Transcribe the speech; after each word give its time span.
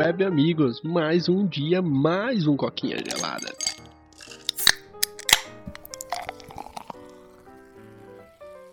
web 0.00 0.24
amigos. 0.24 0.80
Mais 0.82 1.28
um 1.28 1.46
dia, 1.46 1.82
mais 1.82 2.46
um 2.46 2.56
coquinha 2.56 2.96
gelada. 3.06 3.52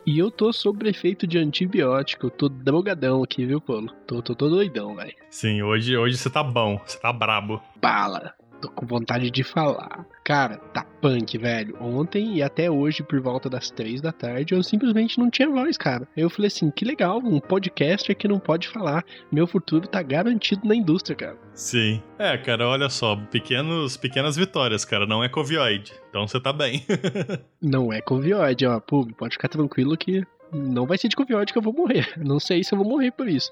E 0.05 0.17
eu 0.17 0.31
tô 0.31 0.53
sob 0.53 0.87
efeito 0.87 1.27
de 1.27 1.37
antibiótico, 1.37 2.29
tô 2.29 2.47
drogadão 2.47 3.21
aqui, 3.21 3.45
viu, 3.45 3.59
Paulo? 3.59 3.89
Tô, 4.07 4.21
tô, 4.21 4.33
tô 4.33 4.47
doidão, 4.47 4.95
velho. 4.95 5.13
Sim, 5.29 5.61
hoje, 5.61 5.97
hoje 5.97 6.15
você 6.15 6.29
tá 6.29 6.41
bom, 6.41 6.79
você 6.85 6.97
tá 6.97 7.11
brabo. 7.11 7.61
Bala. 7.75 8.33
Tô 8.61 8.69
com 8.69 8.85
vontade 8.85 9.29
de 9.29 9.43
falar. 9.43 10.05
Cara, 10.23 10.57
tá 10.73 10.83
punk, 11.01 11.37
velho. 11.37 11.77
Ontem 11.79 12.37
e 12.37 12.43
até 12.43 12.69
hoje, 12.69 13.03
por 13.03 13.19
volta 13.21 13.49
das 13.49 13.69
três 13.69 14.01
da 14.01 14.11
tarde, 14.11 14.53
eu 14.53 14.63
simplesmente 14.63 15.19
não 15.19 15.29
tinha 15.29 15.49
voz, 15.49 15.77
cara. 15.77 16.07
Eu 16.17 16.29
falei 16.29 16.47
assim, 16.47 16.71
que 16.71 16.83
legal, 16.83 17.19
um 17.19 17.39
podcaster 17.39 18.15
que 18.15 18.27
não 18.27 18.39
pode 18.39 18.67
falar. 18.67 19.05
Meu 19.31 19.47
futuro 19.47 19.87
tá 19.87 20.01
garantido 20.01 20.67
na 20.67 20.75
indústria, 20.75 21.15
cara. 21.15 21.37
Sim. 21.53 22.01
É, 22.17 22.37
cara, 22.37 22.67
olha 22.67 22.89
só, 22.89 23.15
pequenos, 23.15 23.95
pequenas 23.95 24.35
vitórias, 24.35 24.83
cara. 24.83 25.05
Não 25.05 25.23
é 25.23 25.29
covioide. 25.29 25.93
Então 26.09 26.27
você 26.27 26.39
tá 26.39 26.51
bem. 26.51 26.83
não 27.61 27.93
é 27.93 28.01
covioide, 28.01 28.65
ó. 28.65 28.79
Pô, 28.79 29.05
pode 29.17 29.35
ficar 29.35 29.49
tranquilo 29.49 29.95
que 29.95 30.23
não 30.51 30.85
vai 30.85 30.97
ser 30.97 31.09
de 31.09 31.15
covioide 31.15 31.51
que 31.51 31.57
eu 31.57 31.63
vou 31.63 31.73
morrer. 31.73 32.07
Não 32.17 32.39
sei 32.39 32.63
se 32.63 32.73
eu 32.73 32.77
vou 32.77 32.87
morrer 32.87 33.11
por 33.11 33.27
isso. 33.27 33.49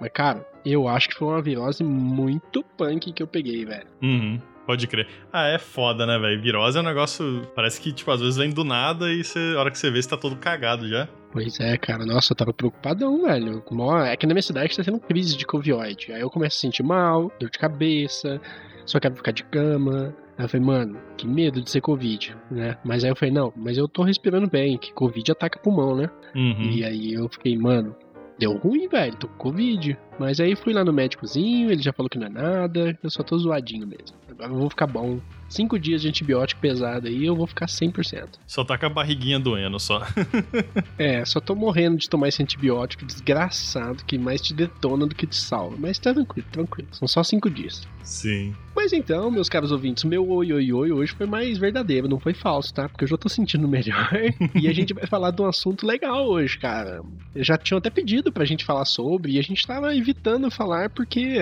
Mas, 0.00 0.10
cara, 0.12 0.46
eu 0.64 0.88
acho 0.88 1.08
que 1.08 1.14
foi 1.14 1.28
uma 1.28 1.42
virose 1.42 1.82
muito 1.82 2.62
punk 2.76 3.12
que 3.12 3.22
eu 3.22 3.26
peguei, 3.26 3.64
velho. 3.64 3.86
Uhum. 4.02 4.40
Pode 4.68 4.86
crer. 4.86 5.08
Ah, 5.32 5.46
é 5.46 5.58
foda, 5.58 6.04
né, 6.04 6.18
velho? 6.18 6.42
Virose 6.42 6.76
é 6.76 6.82
um 6.82 6.84
negócio. 6.84 7.40
Parece 7.56 7.80
que, 7.80 7.90
tipo, 7.90 8.10
às 8.10 8.20
vezes 8.20 8.36
vem 8.36 8.50
do 8.50 8.64
nada 8.64 9.10
e 9.10 9.24
você, 9.24 9.54
a 9.56 9.60
hora 9.60 9.70
que 9.70 9.78
você 9.78 9.90
vê, 9.90 10.02
você 10.02 10.10
tá 10.10 10.16
todo 10.18 10.36
cagado 10.36 10.86
já. 10.86 11.08
Pois 11.32 11.58
é, 11.58 11.74
cara. 11.78 12.04
Nossa, 12.04 12.34
eu 12.34 12.36
tava 12.36 12.52
preocupadão, 12.52 13.22
velho. 13.22 13.62
É 14.04 14.14
que 14.14 14.26
na 14.26 14.34
minha 14.34 14.42
cidade 14.42 14.76
tá 14.76 14.84
tendo 14.84 15.00
crise 15.00 15.38
de 15.38 15.46
Covioide. 15.46 16.12
Aí 16.12 16.20
eu 16.20 16.28
começo 16.28 16.58
a 16.58 16.60
sentir 16.60 16.82
mal, 16.82 17.32
dor 17.40 17.48
de 17.48 17.58
cabeça, 17.58 18.38
só 18.84 19.00
quero 19.00 19.16
ficar 19.16 19.32
de 19.32 19.42
cama. 19.44 20.14
Aí 20.36 20.44
eu 20.44 20.48
falei, 20.50 20.66
mano, 20.66 20.98
que 21.16 21.26
medo 21.26 21.62
de 21.62 21.70
ser 21.70 21.80
Covid, 21.80 22.36
né? 22.50 22.76
Mas 22.84 23.04
aí 23.04 23.10
eu 23.10 23.16
falei, 23.16 23.32
não, 23.32 23.50
mas 23.56 23.78
eu 23.78 23.88
tô 23.88 24.02
respirando 24.02 24.50
bem, 24.50 24.76
que 24.76 24.92
Covid 24.92 25.32
ataca 25.32 25.58
pulmão, 25.58 25.96
né? 25.96 26.10
Uhum. 26.36 26.72
E 26.72 26.84
aí 26.84 27.14
eu 27.14 27.26
fiquei, 27.30 27.56
mano, 27.56 27.96
deu 28.38 28.54
ruim, 28.58 28.86
velho, 28.86 29.16
tô 29.16 29.28
com 29.28 29.36
Covid. 29.38 29.96
Mas 30.18 30.40
aí 30.40 30.56
fui 30.56 30.72
lá 30.72 30.84
no 30.84 30.92
médicozinho, 30.92 31.70
ele 31.70 31.82
já 31.82 31.92
falou 31.92 32.10
que 32.10 32.18
não 32.18 32.26
é 32.26 32.30
nada, 32.30 32.98
eu 33.02 33.10
só 33.10 33.22
tô 33.22 33.38
zoadinho 33.38 33.86
mesmo. 33.86 34.16
Agora 34.30 34.52
eu 34.52 34.58
vou 34.58 34.70
ficar 34.70 34.86
bom. 34.86 35.20
Cinco 35.48 35.78
dias 35.78 36.02
de 36.02 36.08
antibiótico 36.08 36.60
pesado 36.60 37.08
aí, 37.08 37.24
eu 37.24 37.34
vou 37.34 37.46
ficar 37.46 37.66
100%. 37.66 38.38
Só 38.46 38.62
tá 38.62 38.76
com 38.76 38.84
a 38.84 38.90
barriguinha 38.90 39.40
doendo, 39.40 39.78
só. 39.80 40.02
é, 40.98 41.24
só 41.24 41.40
tô 41.40 41.54
morrendo 41.54 41.96
de 41.96 42.08
tomar 42.08 42.28
esse 42.28 42.42
antibiótico 42.42 43.06
desgraçado 43.06 44.04
que 44.04 44.18
mais 44.18 44.42
te 44.42 44.52
detona 44.52 45.06
do 45.06 45.14
que 45.14 45.26
te 45.26 45.36
salva. 45.36 45.74
Mas 45.78 45.98
tá 45.98 46.12
tranquilo, 46.12 46.46
tranquilo. 46.52 46.88
São 46.92 47.08
só 47.08 47.22
cinco 47.22 47.48
dias. 47.48 47.88
Sim. 48.02 48.54
Mas 48.76 48.92
então, 48.92 49.30
meus 49.30 49.48
caros 49.48 49.72
ouvintes, 49.72 50.04
meu 50.04 50.28
oi, 50.28 50.52
oi, 50.52 50.72
oi 50.72 50.92
hoje 50.92 51.12
foi 51.12 51.26
mais 51.26 51.58
verdadeiro, 51.58 52.08
não 52.08 52.20
foi 52.20 52.32
falso, 52.32 52.72
tá? 52.72 52.88
Porque 52.88 53.04
eu 53.04 53.08
já 53.08 53.16
tô 53.16 53.28
sentindo 53.28 53.66
melhor. 53.66 54.10
e 54.54 54.68
a 54.68 54.72
gente 54.72 54.94
vai 54.94 55.06
falar 55.06 55.30
de 55.30 55.42
um 55.42 55.46
assunto 55.46 55.86
legal 55.86 56.26
hoje, 56.26 56.58
cara. 56.58 57.02
Já 57.36 57.58
tinham 57.58 57.78
até 57.78 57.90
pedido 57.90 58.30
pra 58.30 58.44
gente 58.44 58.64
falar 58.64 58.84
sobre, 58.84 59.32
e 59.32 59.38
a 59.38 59.42
gente 59.42 59.66
tava 59.66 59.94
evitando 60.08 60.50
falar 60.50 60.88
porque 60.90 61.38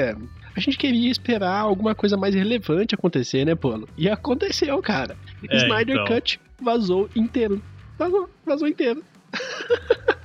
a 0.55 0.61
gente 0.61 0.77
queria 0.77 1.11
esperar 1.11 1.61
alguma 1.61 1.95
coisa 1.95 2.17
mais 2.17 2.34
relevante 2.34 2.95
acontecer, 2.95 3.45
né, 3.45 3.55
Polo? 3.55 3.89
E 3.97 4.08
aconteceu, 4.08 4.81
cara. 4.83 5.17
É, 5.48 5.56
Snyder 5.58 5.97
então. 5.97 6.06
Cut 6.06 6.41
vazou 6.61 7.08
inteiro. 7.14 7.62
Vazou, 7.98 8.28
vazou 8.45 8.67
inteiro. 8.67 9.03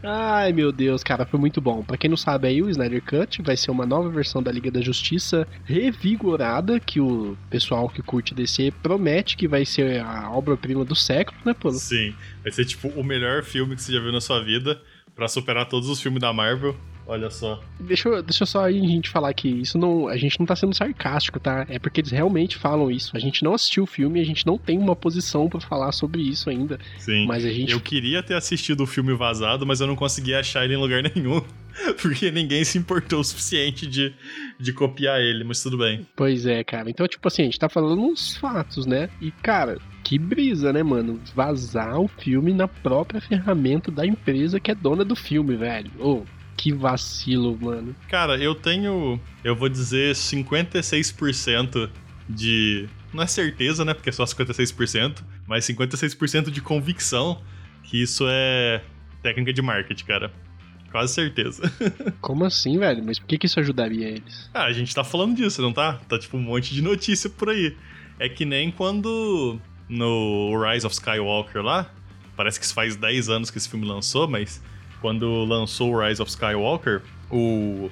Ai, 0.00 0.52
meu 0.52 0.70
Deus, 0.70 1.02
cara, 1.02 1.26
foi 1.26 1.40
muito 1.40 1.60
bom. 1.60 1.82
Para 1.82 1.96
quem 1.96 2.08
não 2.08 2.16
sabe 2.16 2.46
aí, 2.46 2.62
o 2.62 2.70
Snyder 2.70 3.02
Cut 3.02 3.42
vai 3.42 3.56
ser 3.56 3.72
uma 3.72 3.84
nova 3.84 4.08
versão 4.08 4.40
da 4.40 4.52
Liga 4.52 4.70
da 4.70 4.80
Justiça 4.80 5.46
revigorada, 5.64 6.78
que 6.78 7.00
o 7.00 7.36
pessoal 7.50 7.88
que 7.88 8.00
curte 8.00 8.32
DC 8.32 8.72
promete 8.80 9.36
que 9.36 9.48
vai 9.48 9.64
ser 9.64 10.00
a 10.00 10.30
obra-prima 10.30 10.84
do 10.84 10.94
século, 10.94 11.36
né, 11.44 11.52
Polo? 11.52 11.74
Sim, 11.74 12.14
vai 12.44 12.52
ser 12.52 12.64
tipo 12.64 12.86
o 12.88 13.02
melhor 13.02 13.42
filme 13.42 13.74
que 13.74 13.82
você 13.82 13.92
já 13.92 14.00
viu 14.00 14.12
na 14.12 14.20
sua 14.20 14.40
vida 14.40 14.80
para 15.16 15.26
superar 15.26 15.68
todos 15.68 15.88
os 15.88 16.00
filmes 16.00 16.20
da 16.20 16.32
Marvel. 16.32 16.76
Olha 17.08 17.30
só. 17.30 17.58
Deixa 17.80 18.06
eu, 18.06 18.22
deixa 18.22 18.42
eu 18.42 18.46
só 18.46 18.66
aí 18.66 18.78
a 18.78 18.86
gente 18.86 19.08
falar 19.08 19.32
que 19.32 19.48
isso 19.48 19.78
não. 19.78 20.08
A 20.08 20.16
gente 20.18 20.38
não 20.38 20.44
tá 20.44 20.54
sendo 20.54 20.76
sarcástico, 20.76 21.40
tá? 21.40 21.64
É 21.66 21.78
porque 21.78 22.02
eles 22.02 22.10
realmente 22.10 22.58
falam 22.58 22.90
isso. 22.90 23.16
A 23.16 23.18
gente 23.18 23.42
não 23.42 23.54
assistiu 23.54 23.84
o 23.84 23.86
filme, 23.86 24.20
a 24.20 24.24
gente 24.24 24.46
não 24.46 24.58
tem 24.58 24.78
uma 24.78 24.94
posição 24.94 25.48
para 25.48 25.58
falar 25.58 25.90
sobre 25.92 26.20
isso 26.20 26.50
ainda. 26.50 26.78
Sim. 26.98 27.26
Mas 27.26 27.46
a 27.46 27.50
gente. 27.50 27.72
Eu 27.72 27.80
queria 27.80 28.22
ter 28.22 28.34
assistido 28.34 28.82
o 28.82 28.86
filme 28.86 29.14
vazado, 29.14 29.64
mas 29.64 29.80
eu 29.80 29.86
não 29.86 29.96
consegui 29.96 30.34
achar 30.34 30.66
ele 30.66 30.74
em 30.74 30.76
lugar 30.76 31.02
nenhum. 31.16 31.42
Porque 32.02 32.30
ninguém 32.30 32.62
se 32.62 32.76
importou 32.76 33.20
o 33.20 33.24
suficiente 33.24 33.86
de, 33.86 34.12
de 34.60 34.72
copiar 34.74 35.18
ele, 35.18 35.44
mas 35.44 35.62
tudo 35.62 35.78
bem. 35.78 36.06
Pois 36.14 36.44
é, 36.44 36.62
cara. 36.62 36.90
Então, 36.90 37.08
tipo 37.08 37.26
assim, 37.26 37.42
a 37.42 37.44
gente 37.46 37.58
tá 37.58 37.70
falando 37.70 38.02
uns 38.02 38.36
fatos, 38.36 38.84
né? 38.84 39.08
E, 39.20 39.30
cara, 39.30 39.78
que 40.04 40.18
brisa, 40.18 40.72
né, 40.72 40.82
mano? 40.82 41.18
Vazar 41.34 41.98
o 41.98 42.08
filme 42.08 42.52
na 42.52 42.68
própria 42.68 43.20
ferramenta 43.20 43.90
da 43.90 44.04
empresa 44.04 44.60
que 44.60 44.70
é 44.70 44.74
dona 44.74 45.04
do 45.04 45.16
filme, 45.16 45.56
velho. 45.56 45.90
Ô, 45.98 46.10
oh, 46.10 46.37
que 46.58 46.72
vacilo, 46.72 47.56
mano. 47.58 47.94
Cara, 48.08 48.36
eu 48.36 48.52
tenho, 48.52 49.18
eu 49.44 49.54
vou 49.54 49.68
dizer 49.68 50.14
56% 50.14 51.88
de. 52.28 52.88
Não 53.14 53.22
é 53.22 53.26
certeza, 53.26 53.84
né? 53.84 53.94
Porque 53.94 54.10
é 54.10 54.12
só 54.12 54.24
56%, 54.24 55.22
mas 55.46 55.64
56% 55.64 56.50
de 56.50 56.60
convicção 56.60 57.40
que 57.84 58.02
isso 58.02 58.26
é 58.28 58.82
técnica 59.22 59.52
de 59.52 59.62
marketing, 59.62 60.04
cara. 60.04 60.32
Quase 60.90 61.14
certeza. 61.14 61.62
Como 62.20 62.44
assim, 62.44 62.78
velho? 62.78 63.04
Mas 63.04 63.18
por 63.18 63.26
que, 63.28 63.38
que 63.38 63.46
isso 63.46 63.60
ajudaria 63.60 64.08
eles? 64.08 64.50
Ah, 64.52 64.64
a 64.64 64.72
gente 64.72 64.94
tá 64.94 65.04
falando 65.04 65.36
disso, 65.36 65.62
não 65.62 65.72
tá? 65.72 66.00
Tá 66.08 66.18
tipo 66.18 66.36
um 66.36 66.40
monte 66.40 66.74
de 66.74 66.82
notícia 66.82 67.30
por 67.30 67.50
aí. 67.50 67.76
É 68.18 68.28
que 68.28 68.44
nem 68.44 68.70
quando 68.70 69.60
no 69.88 70.60
Rise 70.60 70.84
of 70.84 70.94
Skywalker 70.94 71.62
lá, 71.62 71.90
parece 72.36 72.58
que 72.58 72.66
faz 72.66 72.96
10 72.96 73.28
anos 73.28 73.50
que 73.50 73.58
esse 73.58 73.68
filme 73.68 73.86
lançou, 73.86 74.26
mas 74.26 74.60
quando 75.00 75.44
lançou 75.44 75.94
o 75.94 76.00
Rise 76.00 76.20
of 76.20 76.30
Skywalker, 76.30 77.02
o 77.30 77.90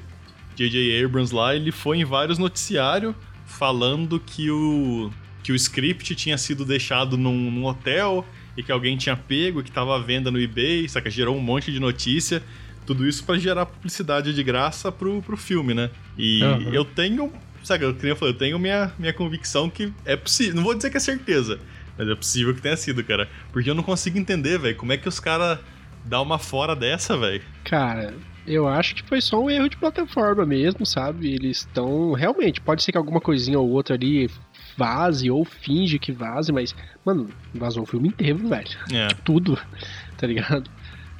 J.J. 0.54 1.04
Abrams 1.04 1.34
lá, 1.34 1.54
ele 1.54 1.70
foi 1.70 1.98
em 1.98 2.04
vários 2.04 2.38
noticiários 2.38 3.14
falando 3.44 4.18
que 4.18 4.50
o, 4.50 5.10
que 5.42 5.52
o 5.52 5.54
script 5.54 6.14
tinha 6.14 6.36
sido 6.36 6.64
deixado 6.64 7.16
num, 7.16 7.50
num 7.50 7.64
hotel 7.64 8.26
e 8.56 8.62
que 8.62 8.72
alguém 8.72 8.96
tinha 8.96 9.16
pego, 9.16 9.62
que 9.62 9.70
tava 9.70 9.94
à 9.94 9.98
venda 9.98 10.30
no 10.30 10.40
eBay, 10.40 10.88
saca? 10.88 11.10
Gerou 11.10 11.36
um 11.36 11.40
monte 11.40 11.70
de 11.70 11.78
notícia. 11.78 12.42
Tudo 12.86 13.06
isso 13.06 13.24
para 13.24 13.38
gerar 13.38 13.66
publicidade 13.66 14.32
de 14.32 14.42
graça 14.42 14.90
pro, 14.90 15.20
pro 15.20 15.36
filme, 15.36 15.74
né? 15.74 15.90
E 16.16 16.42
uhum. 16.42 16.72
eu 16.72 16.84
tenho, 16.84 17.32
sabe, 17.62 17.84
eu, 17.84 17.96
eu, 18.02 18.16
falei, 18.16 18.34
eu 18.34 18.38
tenho 18.38 18.58
minha, 18.58 18.92
minha 18.98 19.12
convicção 19.12 19.68
que 19.68 19.92
é 20.04 20.16
possível. 20.16 20.54
Não 20.54 20.62
vou 20.62 20.74
dizer 20.74 20.90
que 20.90 20.96
é 20.96 21.00
certeza, 21.00 21.58
mas 21.98 22.08
é 22.08 22.14
possível 22.14 22.54
que 22.54 22.62
tenha 22.62 22.76
sido, 22.76 23.04
cara. 23.04 23.28
Porque 23.52 23.68
eu 23.68 23.74
não 23.74 23.82
consigo 23.82 24.18
entender, 24.18 24.58
velho, 24.58 24.76
como 24.76 24.92
é 24.92 24.96
que 24.96 25.08
os 25.08 25.20
caras 25.20 25.58
dar 26.06 26.22
uma 26.22 26.38
fora 26.38 26.74
dessa, 26.74 27.16
velho? 27.16 27.42
Cara, 27.64 28.14
eu 28.46 28.68
acho 28.68 28.94
que 28.94 29.02
foi 29.02 29.20
só 29.20 29.42
um 29.42 29.50
erro 29.50 29.68
de 29.68 29.76
plataforma 29.76 30.46
mesmo, 30.46 30.86
sabe? 30.86 31.34
Eles 31.34 31.58
estão. 31.58 32.12
Realmente, 32.12 32.60
pode 32.60 32.82
ser 32.82 32.92
que 32.92 32.98
alguma 32.98 33.20
coisinha 33.20 33.58
ou 33.58 33.68
outra 33.68 33.94
ali 33.94 34.30
vaze 34.76 35.30
ou 35.30 35.44
finge 35.44 35.98
que 35.98 36.12
vaze, 36.12 36.52
mas, 36.52 36.74
mano, 37.04 37.28
vazou 37.54 37.82
o 37.82 37.86
filme 37.86 38.08
inteiro, 38.08 38.46
velho. 38.48 38.78
É. 38.92 39.08
Tudo, 39.24 39.58
tá 40.16 40.26
ligado? 40.26 40.70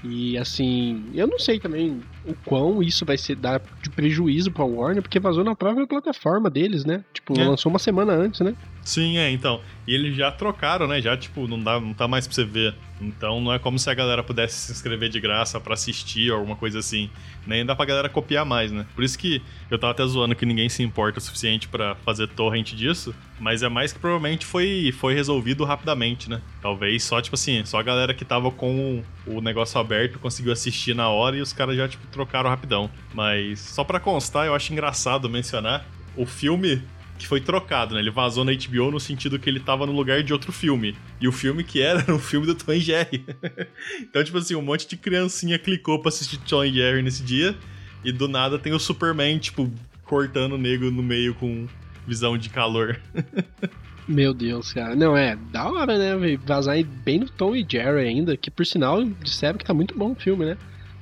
E 0.05 0.39
assim, 0.39 1.05
eu 1.15 1.27
não 1.27 1.39
sei 1.39 1.59
também 1.59 2.01
o 2.25 2.35
quão 2.45 2.83
isso 2.83 3.05
vai 3.05 3.19
ser 3.19 3.35
dar 3.35 3.61
de 3.83 3.91
prejuízo 3.91 4.53
pra 4.53 4.65
Warner, 4.65 5.03
porque 5.03 5.19
vazou 5.19 5.43
na 5.43 5.57
própria 5.57 5.87
plataforma 5.87 6.49
deles, 6.49 6.85
né? 6.85 7.03
Tipo, 7.13 7.39
é. 7.39 7.45
lançou 7.45 7.71
uma 7.71 7.79
semana 7.79 8.13
antes, 8.13 8.41
né? 8.41 8.55
Sim, 8.87 9.19
é, 9.19 9.29
então. 9.33 9.61
E 9.85 9.93
eles 9.93 10.15
já 10.15 10.31
trocaram, 10.31 10.87
né? 10.87 11.03
Já, 11.03 11.17
tipo, 11.17 11.49
não, 11.49 11.61
dá, 11.61 11.81
não 11.81 11.93
tá 11.93 12.07
mais 12.07 12.25
pra 12.25 12.37
você 12.37 12.45
ver. 12.45 12.73
Então 13.01 13.41
não 13.41 13.53
é 13.53 13.59
como 13.59 13.81
se 13.81 13.91
a 13.91 13.95
galera 13.95 14.23
pudesse 14.23 14.55
se 14.55 14.73
inscrever 14.73 15.09
de 15.09 15.19
graça 15.19 15.59
para 15.61 15.75
assistir 15.75 16.31
ou 16.31 16.39
alguma 16.39 16.55
coisa 16.55 16.79
assim. 16.79 17.11
Nem 17.45 17.67
dá 17.67 17.75
pra 17.75 17.85
galera 17.85 18.09
copiar 18.09 18.47
mais, 18.47 18.71
né? 18.71 18.87
Por 18.95 19.03
isso 19.03 19.19
que 19.19 19.43
eu 19.69 19.77
tava 19.77 19.91
até 19.91 20.07
zoando 20.07 20.37
que 20.37 20.47
ninguém 20.47 20.69
se 20.69 20.85
importa 20.85 21.19
o 21.19 21.21
suficiente 21.21 21.67
para 21.67 21.97
fazer 21.97 22.29
torrent 22.29 22.75
disso. 22.75 23.13
Mas 23.41 23.65
é 23.65 23.69
mais 23.69 23.93
que 23.93 23.99
provavelmente 23.99 24.47
foi, 24.47 24.95
foi 24.97 25.15
resolvido 25.15 25.65
rapidamente, 25.65 26.31
né? 26.31 26.41
Talvez 26.63 27.03
só, 27.03 27.21
tipo 27.21 27.35
assim, 27.35 27.65
só 27.65 27.81
a 27.81 27.83
galera 27.83 28.15
que 28.15 28.25
tava 28.25 28.53
com 28.53 29.03
o 29.27 29.41
negócio 29.41 29.81
aberto 29.81 30.21
conseguiu 30.21 30.53
assistir 30.53 30.95
na 30.95 31.09
hora 31.09 31.37
e 31.37 31.41
os 31.41 31.53
caras 31.53 31.77
já, 31.77 31.89
tipo, 31.89 32.07
trocaram 32.07 32.49
rapidão. 32.49 32.89
Mas 33.13 33.59
só 33.59 33.83
para 33.83 33.99
constar, 33.99 34.47
eu 34.47 34.55
acho 34.55 34.73
engraçado 34.73 35.29
mencionar. 35.29 35.85
O 36.17 36.25
filme 36.25 36.83
que 37.19 37.27
foi 37.27 37.41
trocado, 37.41 37.95
né? 37.95 38.01
Ele 38.01 38.11
vazou 38.11 38.45
na 38.45 38.53
HBO 38.53 38.91
no 38.91 39.01
sentido 39.01 39.39
que 39.39 39.49
ele 39.49 39.61
tava 39.61 39.87
no 39.87 39.93
lugar 39.93 40.23
de 40.23 40.33
outro 40.33 40.53
filme. 40.53 40.97
E 41.21 41.27
o 41.27 41.33
filme 41.33 41.65
que 41.65 41.81
era 41.81 42.01
era 42.07 42.15
um 42.15 42.19
filme 42.19 42.47
do 42.47 42.55
Tom 42.55 42.73
e 42.73 42.81
Jerry. 42.81 43.25
então, 44.01 44.23
tipo 44.23 44.39
assim, 44.39 44.55
um 44.55 44.63
monte 44.63 44.87
de 44.87 44.97
criancinha 44.97 45.59
clicou 45.59 46.01
pra 46.01 46.09
assistir 46.09 46.39
Tom 46.39 46.65
e 46.65 46.73
Jerry 46.73 47.03
nesse 47.03 47.23
dia. 47.23 47.57
E 48.05 48.13
do 48.13 48.29
nada 48.29 48.59
tem 48.59 48.73
o 48.73 48.79
Superman, 48.79 49.39
tipo, 49.39 49.71
cortando 50.05 50.53
o 50.53 50.59
negro 50.59 50.91
no 50.91 51.03
meio 51.03 51.35
com 51.35 51.67
visão 52.07 52.39
de 52.39 52.49
calor. 52.49 53.01
Meu 54.07 54.33
Deus, 54.33 54.73
cara. 54.73 54.95
Não, 54.95 55.17
é 55.17 55.35
da 55.51 55.69
hora, 55.69 55.99
né? 55.99 56.37
Vazar 56.45 56.77
bem 57.05 57.19
no 57.19 57.29
Tom 57.29 57.57
e 57.57 57.67
Jerry 57.69 58.07
ainda, 58.07 58.37
que 58.37 58.51
por 58.51 58.65
sinal 58.65 59.05
disseram 59.05 59.59
que 59.59 59.65
tá 59.65 59.75
muito 59.75 59.99
bom 59.99 60.13
o 60.13 60.15
filme, 60.15 60.45
né? 60.45 60.57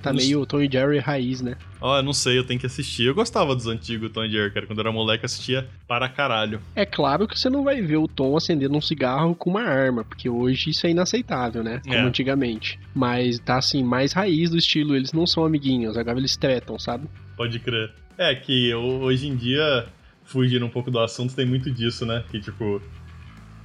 Tá 0.05 0.13
meio 0.13 0.45
Tom 0.45 0.61
e 0.61 0.71
Jerry 0.71 0.99
raiz, 0.99 1.41
né? 1.41 1.57
Ó, 1.81 1.95
oh, 1.95 1.99
eu 1.99 2.03
não 2.03 2.13
sei, 2.13 2.39
eu 2.39 2.45
tenho 2.45 2.61
que 2.61 2.67
assistir. 2.67 3.05
Eu 3.05 3.15
gostava 3.15 3.55
dos 3.55 3.67
antigos 3.67 4.13
Tom 4.13 4.25
e 4.25 4.31
Jerry, 4.31 4.53
cara. 4.53 4.67
Quando 4.67 4.79
eu 4.79 4.83
era 4.83 4.93
moleque, 4.93 5.25
assistia 5.25 5.67
para 5.89 6.09
caralho. 6.09 6.61
É 6.77 6.85
claro 6.85 7.27
que 7.27 7.39
você 7.39 7.49
não 7.49 7.65
vai 7.65 7.81
ver 7.81 7.97
o 7.97 8.07
Tom 8.07 8.37
acendendo 8.37 8.77
um 8.77 8.81
cigarro 8.81 9.35
com 9.35 9.51
uma 9.51 9.63
arma, 9.63 10.05
porque 10.05 10.29
hoje 10.29 10.71
isso 10.71 10.87
é 10.87 10.91
inaceitável, 10.91 11.63
né? 11.63 11.81
Como 11.85 11.95
é. 11.95 12.01
antigamente. 12.01 12.79
Mas 12.95 13.39
tá 13.39 13.57
assim, 13.57 13.83
mais 13.83 14.13
raiz 14.13 14.51
do 14.51 14.59
estilo, 14.59 14.95
eles 14.95 15.13
não 15.13 15.27
são 15.27 15.45
amiguinhos, 15.45 15.97
agora 15.97 16.19
eles 16.19 16.37
tretam, 16.37 16.79
sabe? 16.79 17.09
Pode 17.37 17.59
crer. 17.59 17.91
É 18.19 18.35
que 18.35 18.73
hoje 18.75 19.27
em 19.27 19.35
dia, 19.35 19.87
fugindo 20.25 20.65
um 20.65 20.71
pouco 20.71 20.91
do 20.91 20.99
assunto, 20.99 21.35
tem 21.35 21.47
muito 21.47 21.71
disso, 21.71 22.05
né? 22.07 22.23
Que 22.31 22.41
tipo, 22.41 22.81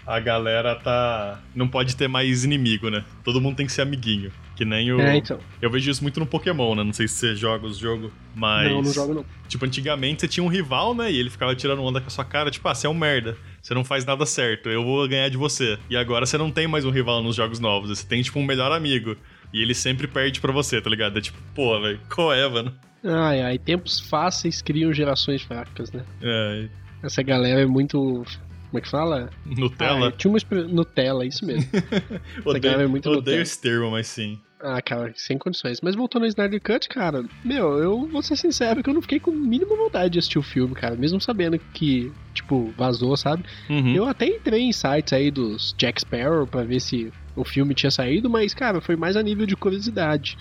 a 0.10 0.20
galera 0.20 0.76
tá. 0.76 1.40
Não 1.54 1.68
pode 1.68 1.96
ter 1.96 2.08
mais 2.08 2.44
inimigo, 2.44 2.90
né? 2.90 3.06
Todo 3.24 3.40
mundo 3.40 3.58
tem 3.58 3.66
que 3.68 3.72
ser 3.72 3.84
amiguinho. 3.84 4.32
Que 4.60 4.66
nem 4.66 4.92
o. 4.92 5.00
É, 5.00 5.16
então. 5.16 5.40
Eu 5.62 5.72
vejo 5.72 5.90
isso 5.90 6.04
muito 6.04 6.20
no 6.20 6.26
Pokémon, 6.26 6.76
né? 6.76 6.84
Não 6.84 6.92
sei 6.92 7.08
se 7.08 7.14
você 7.14 7.34
joga 7.34 7.66
os 7.66 7.78
jogos, 7.78 8.12
mas. 8.36 8.70
Não, 8.70 8.82
não 8.82 8.92
jogo 8.92 9.14
não. 9.14 9.26
Tipo, 9.48 9.66
antigamente 9.66 10.20
você 10.20 10.28
tinha 10.28 10.44
um 10.44 10.50
rival, 10.50 10.94
né? 10.94 11.10
E 11.10 11.18
ele 11.18 11.30
ficava 11.30 11.56
tirando 11.56 11.82
onda 11.82 12.02
com 12.02 12.08
a 12.08 12.10
sua 12.10 12.26
cara, 12.26 12.52
tipo, 12.52 12.68
ah, 12.68 12.76
você 12.76 12.86
é 12.86 12.90
um 12.90 12.94
merda. 12.94 13.38
Você 13.62 13.74
não 13.74 13.86
faz 13.86 14.04
nada 14.04 14.26
certo, 14.26 14.68
eu 14.68 14.84
vou 14.84 15.08
ganhar 15.08 15.30
de 15.30 15.38
você. 15.38 15.80
E 15.90 15.96
agora 15.96 16.26
você 16.26 16.38
não 16.38 16.52
tem 16.52 16.68
mais 16.68 16.84
um 16.84 16.90
rival 16.90 17.24
nos 17.24 17.38
jogos 17.38 17.58
novos, 17.58 17.90
você 17.90 18.06
tem, 18.06 18.22
tipo, 18.22 18.38
um 18.38 18.44
melhor 18.44 18.70
amigo. 18.74 19.16
E 19.54 19.62
ele 19.62 19.74
sempre 19.74 20.08
perde 20.08 20.42
pra 20.42 20.52
você, 20.52 20.82
tá 20.82 20.90
ligado? 20.90 21.18
É 21.18 21.22
tipo, 21.22 21.38
pô, 21.56 21.80
velho, 21.80 22.02
qual 22.14 22.34
é, 22.34 22.46
mano? 22.50 22.76
Ai, 23.02 23.42
ai, 23.42 23.58
tempos 23.58 23.98
fáceis 23.98 24.62
criam 24.62 24.92
gerações 24.92 25.42
fracas, 25.42 25.90
né? 25.94 26.04
É. 26.22 26.68
Essa 27.02 27.24
galera 27.24 27.62
é 27.62 27.66
muito 27.66 28.26
como 28.70 28.78
é 28.78 28.82
que 28.82 28.90
fala? 28.90 29.30
Nutella? 29.46 30.10
Ah, 30.10 30.12
tinha 30.12 30.32
uma 30.32 30.64
Nutella, 30.68 31.26
isso 31.26 31.44
mesmo. 31.44 31.68
odeio, 32.46 32.82
é 32.82 32.88
muito 32.88 33.10
odeio 33.10 33.42
esse 33.42 33.60
termo, 33.60 33.90
mas 33.90 34.06
sim. 34.08 34.40
Ah, 34.62 34.82
cara, 34.82 35.14
sem 35.16 35.38
condições. 35.38 35.80
Mas 35.82 35.96
voltando 35.96 36.24
ao 36.24 36.28
Snyder 36.28 36.62
Cut, 36.62 36.90
cara, 36.90 37.24
meu, 37.44 37.78
eu 37.78 38.08
vou 38.08 38.22
ser 38.22 38.36
sincero 38.36 38.84
que 38.84 38.90
eu 38.90 38.94
não 38.94 39.02
fiquei 39.02 39.20
com 39.20 39.32
mínima 39.32 39.76
vontade 39.76 40.14
de 40.14 40.20
assistir 40.20 40.38
o 40.38 40.44
filme, 40.44 40.76
cara. 40.76 40.96
Mesmo 40.96 41.20
sabendo 41.22 41.58
que, 41.74 42.12
tipo, 42.34 42.74
vazou, 42.78 43.16
sabe? 43.16 43.46
Uhum. 43.70 43.96
Eu 43.96 44.06
até 44.06 44.28
entrei 44.28 44.62
em 44.62 44.74
sites 44.74 45.14
aí 45.14 45.32
dos 45.32 45.74
Jack 45.78 46.02
Sparrow 46.02 46.46
pra 46.46 46.64
ver 46.64 46.82
se 46.82 47.12
o 47.36 47.46
filme 47.46 47.74
tinha 47.74 47.90
saído, 47.90 48.30
mas, 48.30 48.54
cara, 48.54 48.82
foi 48.82 48.98
mais 48.98 49.16
a 49.16 49.24
nível 49.24 49.46
de 49.46 49.56
curiosidade. 49.56 50.38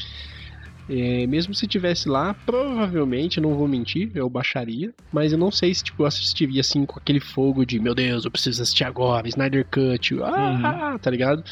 É, 0.90 1.26
mesmo 1.26 1.54
se 1.54 1.66
tivesse 1.66 2.08
lá, 2.08 2.34
provavelmente, 2.46 3.40
não 3.40 3.54
vou 3.54 3.68
mentir, 3.68 4.10
eu 4.14 4.28
baixaria. 4.28 4.92
Mas 5.12 5.32
eu 5.32 5.38
não 5.38 5.50
sei 5.50 5.72
se 5.74 5.84
tipo, 5.84 6.02
eu 6.02 6.06
assistiria 6.06 6.60
assim 6.60 6.86
com 6.86 6.98
aquele 6.98 7.20
fogo 7.20 7.64
de 7.64 7.78
meu 7.78 7.94
Deus, 7.94 8.24
eu 8.24 8.30
preciso 8.30 8.62
assistir 8.62 8.84
agora, 8.84 9.28
Snyder 9.28 9.66
Cut, 9.66 10.16
ah, 10.22 10.90
uhum. 10.92 10.98
tá 10.98 11.10
ligado? 11.10 11.44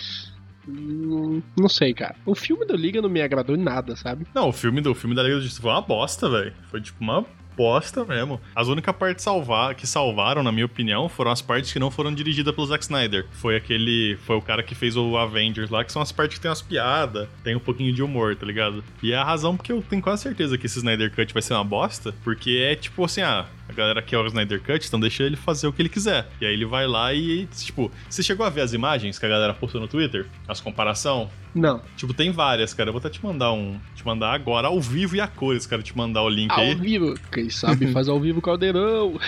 Hum, 0.68 1.42
não 1.58 1.68
sei, 1.68 1.94
cara. 1.94 2.16
O 2.24 2.34
filme 2.34 2.66
da 2.66 2.74
Liga 2.74 3.00
não 3.00 3.08
me 3.08 3.20
agradou 3.20 3.56
em 3.56 3.62
nada, 3.62 3.96
sabe? 3.96 4.26
Não, 4.34 4.48
o 4.48 4.52
filme 4.52 4.80
do 4.80 4.92
o 4.92 4.94
filme 4.94 5.14
da 5.14 5.22
Liga 5.22 5.40
da 5.40 5.48
foi 5.48 5.70
uma 5.70 5.82
bosta, 5.82 6.28
velho. 6.28 6.52
Foi 6.70 6.80
tipo 6.80 7.02
uma 7.02 7.24
bosta 7.56 8.04
mesmo. 8.04 8.40
As 8.54 8.68
únicas 8.68 8.94
partes 8.94 9.24
salvar, 9.24 9.74
que 9.74 9.86
salvaram, 9.86 10.42
na 10.42 10.52
minha 10.52 10.66
opinião, 10.66 11.08
foram 11.08 11.30
as 11.30 11.40
partes 11.40 11.72
que 11.72 11.78
não 11.78 11.90
foram 11.90 12.14
dirigidas 12.14 12.54
pelo 12.54 12.66
Zack 12.66 12.84
Snyder. 12.84 13.26
Foi 13.32 13.56
aquele. 13.56 14.16
Foi 14.26 14.36
o 14.36 14.42
cara 14.42 14.62
que 14.62 14.74
fez 14.74 14.96
o 14.96 15.16
Avengers 15.16 15.70
lá, 15.70 15.82
que 15.84 15.90
são 15.90 16.02
as 16.02 16.12
partes 16.12 16.36
que 16.36 16.42
tem 16.42 16.50
umas 16.50 16.62
piadas, 16.62 17.28
tem 17.42 17.56
um 17.56 17.60
pouquinho 17.60 17.92
de 17.92 18.02
humor, 18.02 18.36
tá 18.36 18.44
ligado? 18.44 18.84
E 19.02 19.12
é 19.12 19.16
a 19.16 19.24
razão 19.24 19.56
porque 19.56 19.72
eu 19.72 19.82
tenho 19.82 20.02
quase 20.02 20.22
certeza 20.22 20.58
que 20.58 20.66
esse 20.66 20.78
Snyder 20.78 21.12
Cut 21.14 21.32
vai 21.32 21.42
ser 21.42 21.54
uma 21.54 21.64
bosta, 21.64 22.14
porque 22.22 22.62
é 22.62 22.74
tipo 22.74 23.04
assim, 23.04 23.22
ah, 23.22 23.46
a 23.68 23.72
galera 23.72 24.00
quer 24.00 24.18
o 24.18 24.26
Snyder 24.26 24.62
Cut, 24.62 24.86
então 24.86 25.00
deixa 25.00 25.24
ele 25.24 25.36
fazer 25.36 25.66
o 25.66 25.72
que 25.72 25.82
ele 25.82 25.88
quiser. 25.88 26.26
E 26.40 26.46
aí 26.46 26.52
ele 26.52 26.64
vai 26.64 26.86
lá 26.86 27.12
e, 27.12 27.46
tipo, 27.46 27.90
você 28.08 28.22
chegou 28.22 28.46
a 28.46 28.50
ver 28.50 28.60
as 28.60 28.72
imagens 28.72 29.18
que 29.18 29.26
a 29.26 29.28
galera 29.28 29.52
postou 29.54 29.80
no 29.80 29.88
Twitter? 29.88 30.26
As 30.46 30.60
comparação? 30.60 31.28
Não. 31.54 31.82
Tipo, 31.96 32.14
tem 32.14 32.30
várias, 32.30 32.72
cara. 32.72 32.88
Eu 32.88 32.92
vou 32.92 33.00
até 33.00 33.10
te 33.10 33.24
mandar 33.24 33.52
um. 33.52 33.78
Te 33.94 34.06
mandar 34.06 34.32
agora, 34.32 34.68
ao 34.68 34.80
vivo 34.80 35.16
e 35.16 35.20
a 35.20 35.26
cores, 35.26 35.66
cara. 35.66 35.82
Te 35.82 35.96
mandar 35.96 36.22
o 36.22 36.28
link 36.28 36.50
ao 36.50 36.60
aí. 36.60 36.72
Ao 36.72 36.78
vivo. 36.78 37.14
Quem 37.32 37.50
sabe 37.50 37.90
faz 37.92 38.08
ao 38.08 38.20
vivo 38.20 38.40
caldeirão. 38.40 39.18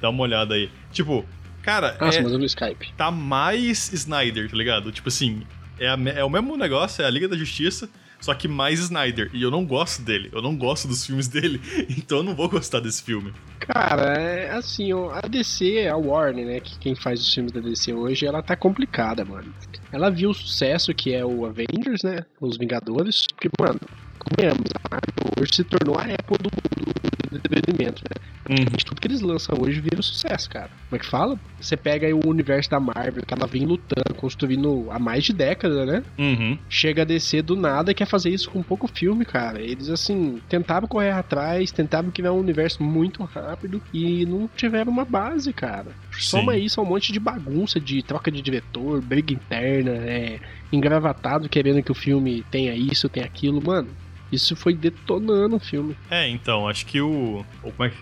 Dá 0.00 0.10
uma 0.10 0.22
olhada 0.22 0.54
aí. 0.54 0.70
Tipo, 0.92 1.24
cara. 1.62 1.96
Nossa, 2.00 2.18
é, 2.18 2.22
mas 2.22 2.32
no 2.32 2.44
Skype. 2.44 2.92
Tá 2.96 3.10
mais 3.10 3.92
Snyder, 3.92 4.50
tá 4.50 4.56
ligado? 4.56 4.90
Tipo 4.90 5.08
assim, 5.08 5.42
é, 5.78 5.88
a, 5.88 5.98
é 6.16 6.24
o 6.24 6.30
mesmo 6.30 6.56
negócio, 6.56 7.02
é 7.02 7.06
a 7.06 7.10
Liga 7.10 7.28
da 7.28 7.36
Justiça 7.36 7.88
só 8.24 8.32
que 8.32 8.48
mais 8.48 8.80
Snyder. 8.80 9.28
E 9.34 9.42
eu 9.42 9.50
não 9.50 9.66
gosto 9.66 10.00
dele. 10.00 10.30
Eu 10.32 10.40
não 10.40 10.56
gosto 10.56 10.88
dos 10.88 11.04
filmes 11.04 11.28
dele. 11.28 11.60
Então 12.04 12.18
eu 12.18 12.24
não 12.24 12.34
vou 12.34 12.48
gostar 12.48 12.80
desse 12.80 13.02
filme. 13.02 13.32
Cara, 13.60 14.14
é 14.18 14.50
assim, 14.50 14.90
a 14.92 15.20
DC, 15.28 15.86
a 15.88 15.96
Warner, 15.96 16.46
né? 16.46 16.60
Que 16.60 16.78
quem 16.78 16.94
faz 16.94 17.20
os 17.20 17.32
filmes 17.32 17.52
da 17.52 17.60
DC 17.60 17.92
hoje, 17.92 18.26
ela 18.26 18.42
tá 18.42 18.56
complicada, 18.56 19.24
mano. 19.24 19.52
Ela 19.92 20.10
viu 20.10 20.30
o 20.30 20.34
sucesso 20.34 20.94
que 20.94 21.12
é 21.12 21.24
o 21.24 21.44
Avengers, 21.44 22.02
né? 22.02 22.24
Os 22.40 22.56
Vingadores. 22.56 23.26
Porque, 23.26 23.50
mano, 23.60 23.80
convenhamos, 24.18 24.70
a 24.90 25.40
hoje 25.40 25.56
se 25.56 25.64
tornou 25.64 25.96
a 25.96 26.02
Apple 26.02 26.38
do, 26.38 26.50
do, 26.50 26.92
do 27.20 27.23
entretenimento, 27.36 28.02
né? 28.02 28.34
Uhum. 28.48 28.76
Tudo 28.84 29.00
que 29.00 29.08
eles 29.08 29.20
lançam 29.20 29.56
hoje 29.60 29.80
vira 29.80 30.02
sucesso, 30.02 30.50
cara. 30.50 30.68
Como 30.88 30.96
é 30.96 30.98
que 30.98 31.06
fala? 31.06 31.38
Você 31.60 31.76
pega 31.76 32.06
aí 32.06 32.12
o 32.12 32.26
universo 32.26 32.70
da 32.70 32.78
Marvel, 32.78 33.24
que 33.26 33.32
ela 33.32 33.46
vem 33.46 33.64
lutando, 33.64 34.14
construindo 34.16 34.88
há 34.90 34.98
mais 34.98 35.24
de 35.24 35.32
década, 35.32 35.86
né? 35.86 36.02
Uhum. 36.18 36.58
Chega 36.68 37.02
a 37.02 37.04
descer 37.04 37.42
do 37.42 37.56
nada 37.56 37.90
e 37.90 37.94
quer 37.94 38.06
fazer 38.06 38.30
isso 38.30 38.50
com 38.50 38.62
pouco 38.62 38.86
filme, 38.86 39.24
cara. 39.24 39.60
Eles, 39.60 39.88
assim, 39.88 40.40
tentavam 40.48 40.88
correr 40.88 41.10
atrás, 41.10 41.72
tentavam 41.72 42.10
criar 42.10 42.32
um 42.32 42.38
universo 42.38 42.82
muito 42.82 43.22
rápido 43.24 43.82
e 43.92 44.26
não 44.26 44.48
tiveram 44.54 44.92
uma 44.92 45.04
base, 45.04 45.52
cara. 45.52 45.92
Sim. 46.12 46.20
Soma 46.20 46.56
isso 46.56 46.80
a 46.80 46.84
um 46.84 46.86
monte 46.86 47.12
de 47.12 47.20
bagunça, 47.20 47.80
de 47.80 48.02
troca 48.02 48.30
de 48.30 48.42
diretor, 48.42 49.00
briga 49.00 49.32
interna, 49.32 49.92
é, 49.92 50.38
engravatado 50.72 51.48
querendo 51.48 51.82
que 51.82 51.92
o 51.92 51.94
filme 51.94 52.44
tenha 52.50 52.74
isso, 52.74 53.08
tenha 53.08 53.26
aquilo. 53.26 53.62
Mano, 53.64 53.88
isso 54.34 54.56
foi 54.56 54.74
detonando 54.74 55.56
o 55.56 55.60
filme. 55.60 55.96
É, 56.10 56.28
então, 56.28 56.68
acho 56.68 56.86
que 56.86 57.00
o. 57.00 57.44
Como, 57.62 57.84
é, 57.84 57.92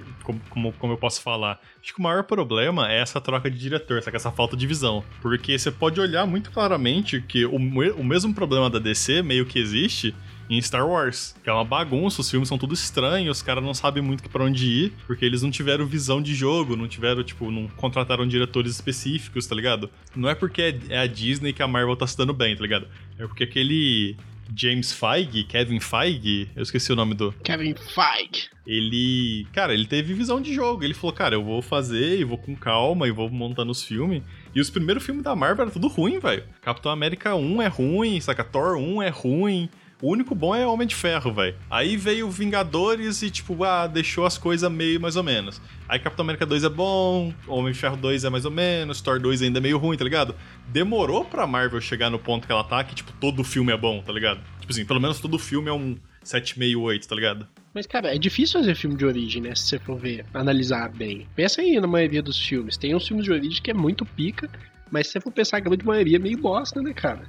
como, 0.51 0.73
como, 0.73 0.93
eu 0.93 0.97
posso 0.99 1.21
falar? 1.23 1.61
Acho 1.83 1.93
que 1.93 2.01
o 2.01 2.03
maior 2.03 2.25
problema 2.25 2.91
é 2.91 3.01
essa 3.01 3.21
troca 3.21 3.51
de 3.51 3.59
diretor, 3.59 4.03
essa 4.13 4.33
falta 4.33 4.57
de 4.57 4.67
visão. 4.67 5.05
Porque 5.21 5.59
você 5.59 5.71
pode 5.71 6.01
olhar 6.01 6.27
muito 6.27 6.51
claramente 6.51 7.21
que 7.21 7.45
o, 7.45 7.57
o 7.57 8.05
mesmo 8.05 8.35
problema 8.35 8.69
da 8.71 8.79
DC 8.79 9.23
meio 9.23 9.47
que 9.47 9.59
existe 9.59 10.15
em 10.51 10.61
Star 10.61 10.87
Wars, 10.87 11.35
que 11.43 11.49
é 11.49 11.53
uma 11.53 11.65
bagunça, 11.65 12.21
os 12.21 12.31
filmes 12.31 12.49
são 12.49 12.59
tudo 12.59 12.75
estranhos, 12.75 13.39
os 13.39 13.43
caras 13.43 13.65
não 13.65 13.73
sabem 13.73 14.03
muito 14.03 14.29
para 14.29 14.45
onde 14.45 14.67
ir, 14.67 14.93
porque 15.07 15.25
eles 15.25 15.43
não 15.43 15.51
tiveram 15.51 15.87
visão 15.87 16.21
de 16.21 16.35
jogo, 16.35 16.77
não 16.77 16.87
tiveram, 16.87 17.23
tipo, 17.25 17.51
não 17.51 17.69
contrataram 17.69 18.27
diretores 18.27 18.73
específicos, 18.73 19.47
tá 19.47 19.55
ligado? 19.55 19.89
Não 20.15 20.29
é 20.29 20.35
porque 20.35 20.79
é 20.89 20.99
a 20.99 21.07
Disney 21.07 21.53
que 21.53 21.63
a 21.63 21.69
Marvel 21.69 21.97
tá 21.97 22.07
se 22.07 22.17
dando 22.17 22.35
bem, 22.35 22.55
tá 22.55 22.63
ligado? 22.63 22.87
É 23.19 23.27
porque 23.27 23.45
aquele 23.45 24.17
James 24.55 24.93
Feige, 24.93 25.45
Kevin 25.45 25.81
Feige, 25.81 26.51
eu 26.55 26.63
esqueci 26.63 26.93
o 26.93 26.97
nome 26.97 27.15
do. 27.15 27.33
Kevin 27.45 27.75
Feige. 27.75 28.51
Ele, 28.67 29.47
cara, 29.53 29.75
ele 29.75 29.87
teve 29.87 30.15
visão 30.15 30.41
de 30.41 30.55
jogo. 30.55 30.85
Ele 30.85 30.95
falou, 30.95 31.13
cara, 31.13 31.35
eu 31.35 31.43
vou 31.43 31.61
fazer 31.61 32.21
e 32.21 32.25
vou 32.25 32.39
com 32.39 32.55
calma 32.55 33.09
e 33.09 33.11
vou 33.11 33.29
montando 33.29 33.73
os 33.73 33.83
filmes. 33.83 34.23
E 34.55 34.61
os 34.61 34.71
primeiros 34.71 35.05
filmes 35.05 35.25
da 35.25 35.35
Marvel 35.35 35.65
era 35.65 35.71
tudo 35.71 35.89
ruim, 35.89 36.19
velho. 36.19 36.45
Capitão 36.61 36.93
América 36.93 37.35
1 37.35 37.63
é 37.63 37.67
ruim, 37.67 38.21
saca? 38.21 38.45
Thor 38.45 38.77
1 38.77 39.03
é 39.03 39.09
ruim. 39.09 39.69
O 40.03 40.11
único 40.11 40.35
bom 40.35 40.53
é 40.53 40.67
Homem 40.67 40.85
de 40.85 40.97
Ferro, 40.97 41.33
velho. 41.33 41.55
Aí 41.71 41.97
veio 41.97 42.29
Vingadores 42.29 43.23
e, 43.23 43.31
tipo, 43.31 43.63
ah, 43.63 43.87
deixou 43.87 44.27
as 44.27 44.37
coisas 44.37 44.69
meio 44.69 45.01
mais 45.01 45.15
ou 45.15 45.23
menos. 45.23 45.63
Aí 45.89 45.97
Capitão 46.01 46.25
América 46.25 46.45
2 46.45 46.65
é 46.65 46.69
bom, 46.69 47.33
Homem 47.47 47.73
de 47.73 47.79
Ferro 47.79 47.97
2 47.97 48.25
é 48.25 48.29
mais 48.29 48.45
ou 48.45 48.51
menos, 48.51 49.01
Thor 49.01 49.21
2 49.21 49.43
ainda 49.43 49.61
é 49.61 49.63
meio 49.63 49.79
ruim, 49.79 49.97
tá 49.97 50.03
ligado? 50.03 50.35
Demorou 50.67 51.25
pra 51.25 51.47
Marvel 51.47 51.81
chegar 51.81 52.11
no 52.11 52.19
ponto 52.19 52.49
que 52.49 52.53
ela 52.53 52.65
tá, 52.65 52.83
que, 52.83 52.97
tipo, 52.97 53.13
todo 53.21 53.45
filme 53.45 53.73
é 53.73 53.77
bom, 53.77 54.03
tá 54.03 54.13
ligado? 54.13 54.41
Tipo 54.59 54.73
assim, 54.73 54.85
pelo 54.85 55.01
menos 55.01 55.21
todo 55.21 55.39
filme 55.39 55.69
é 55.69 55.73
um 55.73 55.97
7,5, 56.25 56.81
8, 56.83 57.09
tá 57.09 57.15
ligado? 57.15 57.47
Mas, 57.73 57.87
cara, 57.87 58.13
é 58.13 58.19
difícil 58.19 58.59
fazer 58.59 58.75
filme 58.75 58.97
de 58.97 59.07
origem, 59.07 59.41
né? 59.41 59.55
Se 59.55 59.69
você 59.69 59.79
for 59.79 59.97
ver, 59.97 60.27
analisar 60.35 60.91
bem. 60.91 61.29
Pensa 61.37 61.61
aí 61.61 61.79
na 61.79 61.87
maioria 61.87 62.23
dos 62.23 62.45
filmes. 62.45 62.77
Tem 62.77 62.93
uns 62.93 63.07
filmes 63.07 63.25
de 63.25 63.31
origem 63.31 63.63
que 63.63 63.71
é 63.71 63.75
muito 63.75 64.05
pica, 64.05 64.51
mas 64.91 65.07
se 65.07 65.13
você 65.13 65.21
for 65.21 65.31
pensar, 65.31 65.59
a 65.59 65.61
grande 65.61 65.87
maioria 65.87 66.17
é 66.17 66.19
meio 66.19 66.39
bosta, 66.39 66.83
né, 66.83 66.93
cara? 66.93 67.23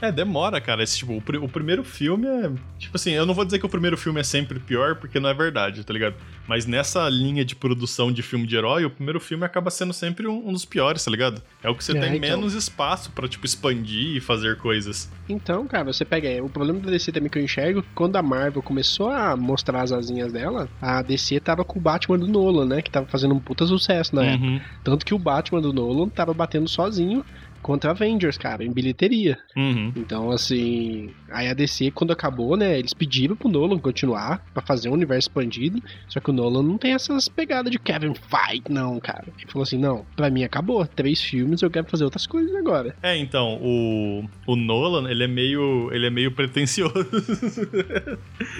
É, 0.00 0.10
demora, 0.10 0.60
cara. 0.60 0.82
Esse, 0.82 0.98
tipo, 0.98 1.16
o, 1.16 1.20
pr 1.20 1.36
o, 1.36 1.48
primeiro 1.48 1.84
filme 1.84 2.26
é. 2.26 2.50
Tipo 2.78 2.96
assim, 2.96 3.12
eu 3.12 3.26
não 3.26 3.34
vou 3.34 3.44
dizer 3.44 3.58
que 3.58 3.66
o 3.66 3.68
primeiro 3.68 3.96
filme 3.96 4.20
é 4.20 4.22
sempre 4.22 4.58
pior, 4.58 4.96
porque 4.96 5.20
não 5.20 5.28
é 5.28 5.34
verdade, 5.34 5.84
tá 5.84 5.92
ligado? 5.92 6.14
Mas 6.48 6.66
nessa 6.66 7.08
linha 7.08 7.44
de 7.44 7.54
produção 7.54 8.10
de 8.10 8.22
filme 8.22 8.46
de 8.46 8.56
herói, 8.56 8.84
o 8.84 8.90
primeiro 8.90 9.20
filme 9.20 9.44
acaba 9.44 9.70
sendo 9.70 9.92
sempre 9.92 10.26
um, 10.26 10.48
um 10.48 10.52
dos 10.52 10.64
piores, 10.64 11.04
tá 11.04 11.10
ligado? 11.10 11.42
É 11.62 11.68
o 11.68 11.74
que 11.74 11.84
você 11.84 11.96
é, 11.96 12.00
tem 12.00 12.16
então... 12.16 12.30
menos 12.30 12.54
espaço 12.54 13.10
para 13.12 13.28
tipo, 13.28 13.44
expandir 13.44 14.16
e 14.16 14.20
fazer 14.20 14.56
coisas. 14.56 15.10
Então, 15.28 15.66
cara, 15.66 15.84
você 15.84 16.04
pega. 16.04 16.28
É, 16.28 16.40
o 16.40 16.48
problema 16.48 16.80
da 16.80 16.90
DC 16.90 17.12
também 17.12 17.28
que 17.28 17.38
eu 17.38 17.42
enxergo, 17.42 17.84
quando 17.94 18.16
a 18.16 18.22
Marvel 18.22 18.62
começou 18.62 19.10
a 19.10 19.36
mostrar 19.36 19.82
as 19.82 19.92
asinhas 19.92 20.32
dela, 20.32 20.68
a 20.80 21.02
DC 21.02 21.40
tava 21.40 21.64
com 21.64 21.78
o 21.78 21.82
Batman 21.82 22.18
do 22.18 22.26
Nolan, 22.26 22.66
né? 22.66 22.82
Que 22.82 22.90
tava 22.90 23.06
fazendo 23.06 23.34
um 23.34 23.40
puta 23.40 23.66
sucesso 23.66 24.14
na 24.14 24.22
uhum. 24.22 24.28
época. 24.28 24.70
Tanto 24.82 25.06
que 25.06 25.14
o 25.14 25.18
Batman 25.18 25.60
do 25.60 25.72
Nolan 25.72 26.08
tava 26.08 26.32
batendo 26.32 26.68
sozinho 26.68 27.24
contra 27.62 27.90
Avengers, 27.90 28.36
cara, 28.36 28.64
em 28.64 28.72
bilheteria. 28.72 29.38
Uhum. 29.56 29.92
Então, 29.96 30.30
assim, 30.30 31.10
aí 31.30 31.48
a 31.48 31.54
DC, 31.54 31.90
quando 31.90 32.12
acabou, 32.12 32.56
né, 32.56 32.78
eles 32.78 32.94
pediram 32.94 33.36
pro 33.36 33.48
Nolan 33.48 33.78
continuar 33.78 34.44
pra 34.52 34.62
fazer 34.62 34.88
um 34.88 34.92
universo 34.92 35.28
expandido, 35.28 35.82
só 36.08 36.20
que 36.20 36.30
o 36.30 36.32
Nolan 36.32 36.62
não 36.62 36.78
tem 36.78 36.92
essas 36.92 37.28
pegadas 37.28 37.70
de 37.70 37.78
Kevin 37.78 38.14
Feige, 38.14 38.64
não, 38.68 38.98
cara. 39.00 39.26
Ele 39.38 39.50
falou 39.50 39.62
assim, 39.62 39.78
não, 39.78 40.04
pra 40.16 40.30
mim 40.30 40.44
acabou, 40.44 40.86
três 40.86 41.20
filmes, 41.20 41.62
eu 41.62 41.70
quero 41.70 41.88
fazer 41.88 42.04
outras 42.04 42.26
coisas 42.26 42.54
agora. 42.54 42.94
É, 43.02 43.16
então, 43.16 43.58
o, 43.62 44.24
o 44.46 44.56
Nolan, 44.56 45.10
ele 45.10 45.24
é 45.24 45.28
meio, 45.28 45.90
ele 45.92 46.06
é 46.06 46.10
meio 46.10 46.32
pretencioso. 46.32 46.94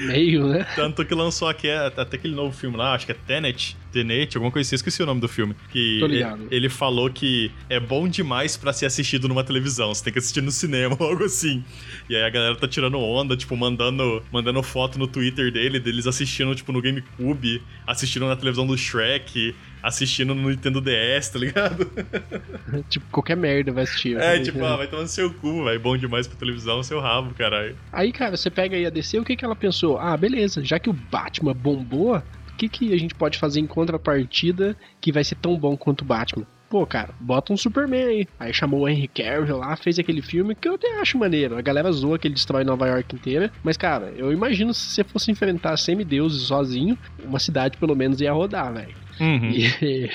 meio, 0.06 0.46
né? 0.48 0.66
Tanto 0.74 1.04
que 1.04 1.14
lançou 1.14 1.48
aqui, 1.48 1.68
é, 1.68 1.86
até 1.86 2.16
aquele 2.16 2.34
novo 2.34 2.54
filme 2.56 2.76
lá, 2.76 2.94
acho 2.94 3.06
que 3.06 3.12
é 3.12 3.16
Tenet, 3.26 3.76
Tenet, 3.90 4.36
alguma 4.36 4.50
coisa 4.50 4.66
assim, 4.66 4.76
esqueci 4.76 5.02
o 5.02 5.06
nome 5.06 5.20
do 5.20 5.28
filme. 5.28 5.54
Que 5.70 6.02
ele, 6.02 6.24
ele, 6.50 6.68
falou 6.68 7.10
que 7.10 7.50
é 7.68 7.78
bom 7.78 8.08
demais 8.08 8.56
para 8.56 8.72
ser 8.72 8.86
assistido 8.90 9.28
numa 9.28 9.42
televisão, 9.42 9.94
você 9.94 10.04
tem 10.04 10.12
que 10.12 10.18
assistir 10.18 10.42
no 10.42 10.50
cinema 10.50 10.96
ou 10.98 11.06
algo 11.10 11.24
assim. 11.24 11.64
E 12.08 12.16
aí 12.16 12.22
a 12.22 12.30
galera 12.30 12.56
tá 12.56 12.68
tirando 12.68 12.98
onda, 12.98 13.36
tipo, 13.36 13.56
mandando, 13.56 14.22
mandando 14.30 14.62
foto 14.62 14.98
no 14.98 15.06
Twitter 15.06 15.52
dele, 15.52 15.80
deles 15.80 16.06
assistindo, 16.06 16.54
tipo, 16.54 16.72
no 16.72 16.82
GameCube, 16.82 17.62
assistindo 17.86 18.26
na 18.26 18.36
televisão 18.36 18.66
do 18.66 18.76
Shrek, 18.76 19.54
assistindo 19.82 20.34
no 20.34 20.50
Nintendo 20.50 20.80
DS, 20.80 21.28
tá 21.30 21.38
ligado? 21.38 21.90
tipo, 22.88 23.06
qualquer 23.10 23.36
merda 23.36 23.72
vai 23.72 23.84
assistir. 23.84 24.16
É, 24.18 24.38
tipo, 24.40 24.62
ah, 24.64 24.76
vai 24.76 24.86
tomar 24.86 25.02
no 25.02 25.08
seu 25.08 25.32
cu, 25.32 25.64
vai 25.64 25.78
bom 25.78 25.96
demais 25.96 26.26
pra 26.26 26.38
televisão, 26.38 26.82
seu 26.82 27.00
rabo, 27.00 27.34
caralho. 27.34 27.76
Aí, 27.92 28.12
cara, 28.12 28.36
você 28.36 28.50
pega 28.50 28.76
aí 28.76 28.86
a 28.86 28.90
DC, 28.90 29.18
o 29.18 29.24
que 29.24 29.36
que 29.36 29.44
ela 29.44 29.56
pensou? 29.56 29.98
Ah, 29.98 30.16
beleza, 30.16 30.64
já 30.64 30.78
que 30.78 30.90
o 30.90 30.92
Batman 30.92 31.54
bombou, 31.54 32.16
o 32.16 32.56
que 32.56 32.68
que 32.68 32.92
a 32.92 32.98
gente 32.98 33.14
pode 33.14 33.38
fazer 33.38 33.60
em 33.60 33.66
contrapartida 33.66 34.76
que 35.00 35.12
vai 35.12 35.24
ser 35.24 35.36
tão 35.36 35.56
bom 35.56 35.76
quanto 35.76 36.02
o 36.02 36.04
Batman? 36.04 36.46
Pô, 36.70 36.86
cara, 36.86 37.12
bota 37.18 37.52
um 37.52 37.56
Superman 37.56 38.04
aí. 38.04 38.28
Aí 38.38 38.54
chamou 38.54 38.82
o 38.82 38.88
Henry 38.88 39.08
Cavill 39.08 39.56
lá, 39.56 39.74
fez 39.74 39.98
aquele 39.98 40.22
filme 40.22 40.54
que 40.54 40.68
eu 40.68 40.74
até 40.74 41.00
acho 41.00 41.18
maneiro. 41.18 41.58
A 41.58 41.60
galera 41.60 41.90
zoa 41.90 42.16
que 42.16 42.28
ele 42.28 42.34
destrói 42.34 42.62
Nova 42.62 42.86
York 42.86 43.16
inteira. 43.16 43.50
Mas, 43.64 43.76
cara, 43.76 44.14
eu 44.16 44.32
imagino 44.32 44.72
se 44.72 44.88
você 44.88 45.02
fosse 45.02 45.32
enfrentar 45.32 45.76
semideuses 45.76 46.42
sozinho, 46.42 46.96
uma 47.24 47.40
cidade 47.40 47.76
pelo 47.76 47.96
menos 47.96 48.20
ia 48.20 48.32
rodar, 48.32 48.72
velho. 48.72 48.94
Uhum. 49.18 49.50
E... 49.50 50.08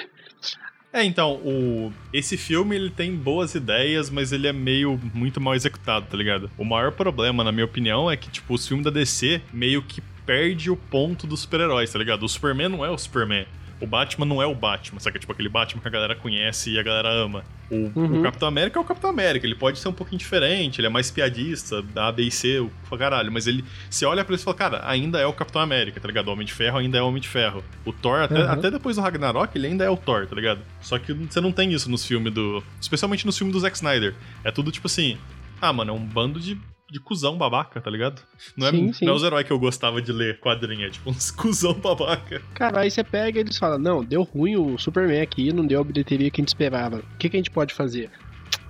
É, 0.94 1.04
então, 1.04 1.34
o... 1.44 1.92
esse 2.14 2.38
filme 2.38 2.74
ele 2.74 2.90
tem 2.90 3.14
boas 3.14 3.54
ideias, 3.54 4.10
mas 4.10 4.32
ele 4.32 4.48
é 4.48 4.54
meio 4.54 4.98
muito 5.14 5.42
mal 5.42 5.54
executado, 5.54 6.06
tá 6.10 6.16
ligado? 6.16 6.50
O 6.58 6.64
maior 6.64 6.94
problema, 6.94 7.44
na 7.44 7.52
minha 7.52 7.66
opinião, 7.66 8.10
é 8.10 8.16
que, 8.16 8.30
tipo, 8.30 8.54
os 8.54 8.66
filmes 8.66 8.86
da 8.86 8.90
DC 8.90 9.42
meio 9.52 9.82
que 9.82 10.02
perde 10.26 10.70
o 10.72 10.76
ponto 10.76 11.28
dos 11.28 11.42
super-heróis, 11.42 11.92
tá 11.92 12.00
ligado? 12.00 12.24
O 12.24 12.30
Superman 12.30 12.70
não 12.70 12.86
é 12.86 12.90
o 12.90 12.98
Superman 12.98 13.46
o 13.80 13.86
Batman 13.86 14.26
não 14.26 14.42
é 14.42 14.46
o 14.46 14.56
Batman, 14.56 15.00
sabe? 15.00 15.20
Tipo 15.20 15.32
aquele 15.32 15.50
Batman 15.50 15.82
que 15.82 15.88
a 15.88 15.92
galera 15.92 16.16
conhece 16.16 16.72
e 16.72 16.80
a 16.80 16.84
galera 16.84 17.10
ama. 17.10 17.44
O, 17.70 17.92
uhum. 17.96 18.20
o, 18.20 18.24
Capitão 18.24 18.48
América 18.48 18.80
é 18.80 18.82
o 18.82 18.86
Capitão 18.86 19.10
América, 19.10 19.46
ele 19.46 19.56
pode 19.56 19.80
ser 19.80 19.88
um 19.88 19.94
pouquinho 19.94 20.20
diferente, 20.20 20.80
ele 20.80 20.88
é 20.88 20.90
mais 20.90 21.10
piadista, 21.10 21.82
da 21.82 22.08
A, 22.08 22.12
B 22.12 22.24
e 22.24 22.32
C, 22.32 22.60
o 22.60 22.72
caralho, 22.98 23.32
mas 23.32 23.48
ele. 23.48 23.66
Você 23.90 24.06
olha 24.06 24.24
pra 24.24 24.34
ele 24.34 24.42
e 24.42 24.44
fala, 24.44 24.56
cara, 24.56 24.82
ainda 24.90 25.20
é 25.20 25.26
o 25.26 25.34
Capitão 25.34 25.62
América, 25.62 26.00
tá 26.00 26.08
ligado? 26.08 26.28
O 26.28 26.32
Homem 26.32 26.46
de 26.46 26.54
Ferro 26.54 26.78
ainda 26.78 26.98
é 26.98 27.02
o 27.02 27.08
Homem 27.08 27.22
de 27.22 27.28
Ferro. 27.28 27.64
O 27.84 27.92
Thor, 27.92 28.22
até, 28.22 28.44
uhum. 28.44 28.52
até 28.52 28.72
depois 28.72 28.96
do 28.96 29.02
Ragnarok, 29.02 29.58
ele 29.58 29.68
ainda 29.68 29.84
é 29.84 29.90
o 29.90 29.98
Thor, 29.98 30.28
tá 30.28 30.36
ligado? 30.36 30.62
Só 30.82 30.98
que 30.98 31.14
você 31.14 31.42
não 31.42 31.52
tem 31.52 31.74
isso 31.74 31.90
nos 31.90 32.06
filmes 32.06 32.32
do. 32.34 32.64
Especialmente 32.80 33.26
nos 33.26 33.38
filmes 33.38 33.54
do 33.54 33.60
Zack 33.60 33.76
Snyder. 33.76 34.14
É 34.44 34.52
tudo 34.52 34.72
tipo 34.72 34.88
assim. 34.88 35.18
Ah, 35.62 35.74
mano, 35.74 35.92
é 35.92 35.94
um 35.94 36.06
bando 36.06 36.40
de 36.40 36.58
de 36.90 37.00
cuzão 37.00 37.38
babaca, 37.38 37.82
tá 37.82 37.90
ligado? 37.90 38.22
Não 38.56 38.68
é, 38.68 38.72
sim, 38.72 38.94
sim. 38.94 39.06
não 39.06 39.14
é 39.14 39.16
os 39.16 39.24
heróis 39.24 39.46
que 39.46 39.52
eu 39.52 39.60
gostava 39.60 40.02
de 40.02 40.12
ler 40.12 40.40
quadrinha, 40.40 40.88
é 40.88 40.90
tipo 40.90 41.10
uns 41.10 41.30
cuzão 41.32 41.74
babaca. 41.74 42.42
Cara, 42.54 42.82
aí 42.82 42.92
você 42.92 43.04
pega 43.04 43.40
e 43.40 43.42
eles 43.42 43.58
falam: 43.58 43.80
não, 43.80 44.04
deu 44.04 44.24
ruim 44.24 44.56
o 44.56 44.78
Superman 44.78 45.22
aqui, 45.22 45.52
não 45.52 45.66
deu 45.66 45.82
a 45.82 45.84
bilheteria 45.84 46.30
que 46.30 46.40
a 46.40 46.44
gente 46.44 46.50
esperava. 46.50 46.98
O 46.98 47.18
que, 47.18 47.30
que 47.30 47.38
a 47.38 47.40
gente 47.40 47.52
pode 47.52 47.74
fazer? 47.74 48.10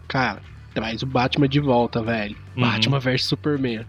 Cara, 0.07 0.41
traz 0.73 1.01
o 1.01 1.05
Batman 1.05 1.47
de 1.47 1.59
volta, 1.59 2.01
velho. 2.01 2.35
Uhum. 2.55 2.63
Batman 2.63 2.99
vs 2.99 3.25
Superman. 3.25 3.85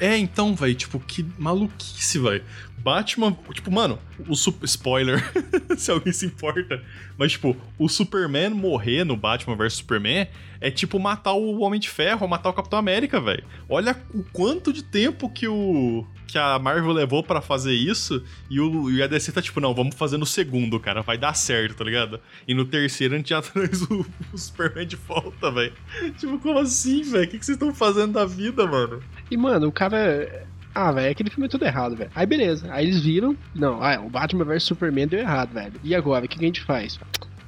É, 0.00 0.16
então, 0.16 0.54
velho, 0.54 0.74
tipo, 0.74 0.98
que 1.00 1.24
maluquice, 1.38 2.18
velho. 2.18 2.44
Batman, 2.78 3.36
tipo, 3.52 3.70
mano, 3.72 3.98
o 4.28 4.36
super, 4.36 4.64
spoiler, 4.64 5.20
se 5.76 5.90
alguém 5.90 6.12
se 6.12 6.26
importa, 6.26 6.80
mas 7.18 7.32
tipo, 7.32 7.56
o 7.76 7.88
Superman 7.88 8.50
morrer 8.50 9.02
no 9.02 9.16
Batman 9.16 9.56
vs 9.56 9.74
Superman 9.74 10.28
é 10.60 10.70
tipo 10.70 10.98
matar 11.00 11.32
o 11.32 11.60
Homem 11.60 11.80
de 11.80 11.90
Ferro 11.90 12.28
matar 12.28 12.50
o 12.50 12.52
Capitão 12.52 12.78
América, 12.78 13.20
velho. 13.20 13.42
Olha 13.68 13.96
o 14.14 14.22
quanto 14.22 14.72
de 14.72 14.84
tempo 14.84 15.28
que 15.28 15.48
o 15.48 16.06
que 16.26 16.38
a 16.38 16.58
Marvel 16.58 16.92
levou 16.92 17.22
para 17.22 17.40
fazer 17.40 17.72
isso 17.72 18.22
e 18.50 18.60
o, 18.60 18.90
e 18.90 19.02
a 19.02 19.06
DC 19.06 19.32
tá 19.32 19.40
tipo, 19.40 19.60
não, 19.60 19.74
vamos 19.74 19.94
fazer 19.94 20.16
no 20.16 20.26
segundo, 20.26 20.78
cara, 20.80 21.02
vai 21.02 21.16
dar 21.16 21.34
certo, 21.34 21.76
tá 21.76 21.84
ligado? 21.84 22.20
E 22.46 22.54
no 22.54 22.64
terceiro 22.64 23.14
a 23.14 23.16
gente 23.18 23.30
já 23.30 23.40
traz 23.42 23.82
o, 23.82 24.06
o 24.32 24.38
Superman 24.38 24.86
de 24.86 24.96
volta, 24.96 25.50
velho. 25.50 25.72
Tipo, 26.18 26.38
como 26.38 26.58
assim, 26.58 27.02
velho? 27.02 27.24
O 27.24 27.28
que, 27.28 27.38
que 27.38 27.46
vocês 27.46 27.56
estão 27.56 27.74
fazendo 27.74 28.12
da 28.12 28.24
vida, 28.24 28.66
mano? 28.66 29.02
E, 29.30 29.36
mano, 29.36 29.68
o 29.68 29.72
cara 29.72 30.46
ah, 30.74 30.92
velho, 30.92 31.10
aquele 31.10 31.30
filme 31.30 31.46
é 31.46 31.48
tudo 31.48 31.64
errado, 31.64 31.96
velho. 31.96 32.10
Aí 32.14 32.26
beleza. 32.26 32.70
Aí 32.70 32.84
eles 32.84 33.00
viram. 33.00 33.34
Não, 33.54 33.82
ah, 33.82 33.98
o 33.98 34.10
Batman 34.10 34.44
vs 34.44 34.64
Superman 34.64 35.08
deu 35.08 35.20
errado, 35.20 35.54
velho. 35.54 35.72
E 35.82 35.94
agora, 35.94 36.26
o 36.26 36.28
que, 36.28 36.38
que 36.38 36.44
a 36.44 36.48
gente 36.48 36.62
faz? 36.62 37.00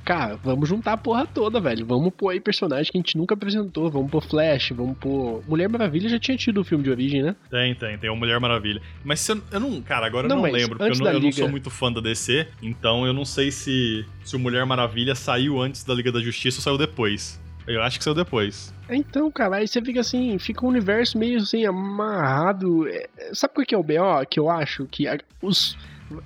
Cara, 0.08 0.36
vamos 0.42 0.66
juntar 0.66 0.94
a 0.94 0.96
porra 0.96 1.26
toda, 1.26 1.60
velho. 1.60 1.84
Vamos 1.84 2.14
pôr 2.16 2.30
aí 2.30 2.40
personagem 2.40 2.90
que 2.90 2.96
a 2.96 3.00
gente 3.02 3.18
nunca 3.18 3.34
apresentou. 3.34 3.90
Vamos 3.90 4.10
pôr 4.10 4.22
Flash, 4.22 4.70
vamos 4.70 4.96
pôr. 4.96 5.44
Mulher 5.46 5.68
Maravilha 5.68 6.08
já 6.08 6.18
tinha 6.18 6.34
tido 6.34 6.62
o 6.62 6.64
filme 6.64 6.82
de 6.82 6.88
origem, 6.88 7.22
né? 7.22 7.36
Tem, 7.50 7.74
tem, 7.74 7.98
tem 7.98 8.08
o 8.08 8.16
Mulher 8.16 8.40
Maravilha. 8.40 8.80
Mas 9.04 9.20
se 9.20 9.32
eu, 9.32 9.42
eu 9.52 9.60
não. 9.60 9.82
Cara, 9.82 10.06
agora 10.06 10.26
não, 10.26 10.36
eu 10.36 10.42
não 10.44 10.50
lembro, 10.50 10.78
porque 10.78 10.94
eu, 10.94 11.04
não, 11.04 11.12
eu 11.12 11.20
não, 11.20 11.30
sou 11.30 11.50
muito 11.50 11.68
fã 11.68 11.92
da 11.92 12.00
DC. 12.00 12.48
Então 12.62 13.06
eu 13.06 13.12
não 13.12 13.26
sei 13.26 13.50
se, 13.50 14.02
se 14.24 14.34
o 14.34 14.38
Mulher 14.38 14.64
Maravilha 14.64 15.14
saiu 15.14 15.60
antes 15.60 15.84
da 15.84 15.92
Liga 15.92 16.10
da 16.10 16.22
Justiça 16.22 16.56
ou 16.56 16.62
saiu 16.62 16.78
depois. 16.78 17.38
Eu 17.66 17.82
acho 17.82 17.98
que 17.98 18.04
saiu 18.04 18.14
depois. 18.14 18.72
Então, 18.88 19.30
cara, 19.30 19.56
aí 19.56 19.68
você 19.68 19.82
fica 19.82 20.00
assim, 20.00 20.38
fica 20.38 20.64
um 20.64 20.70
universo 20.70 21.18
meio 21.18 21.36
assim, 21.36 21.66
amarrado. 21.66 22.88
É, 22.88 23.10
sabe 23.34 23.52
o 23.58 23.66
que 23.66 23.74
é 23.74 23.78
o 23.78 23.82
BO 23.82 24.24
que 24.30 24.40
eu 24.40 24.48
acho? 24.48 24.86
Que 24.86 25.04
os 25.42 25.76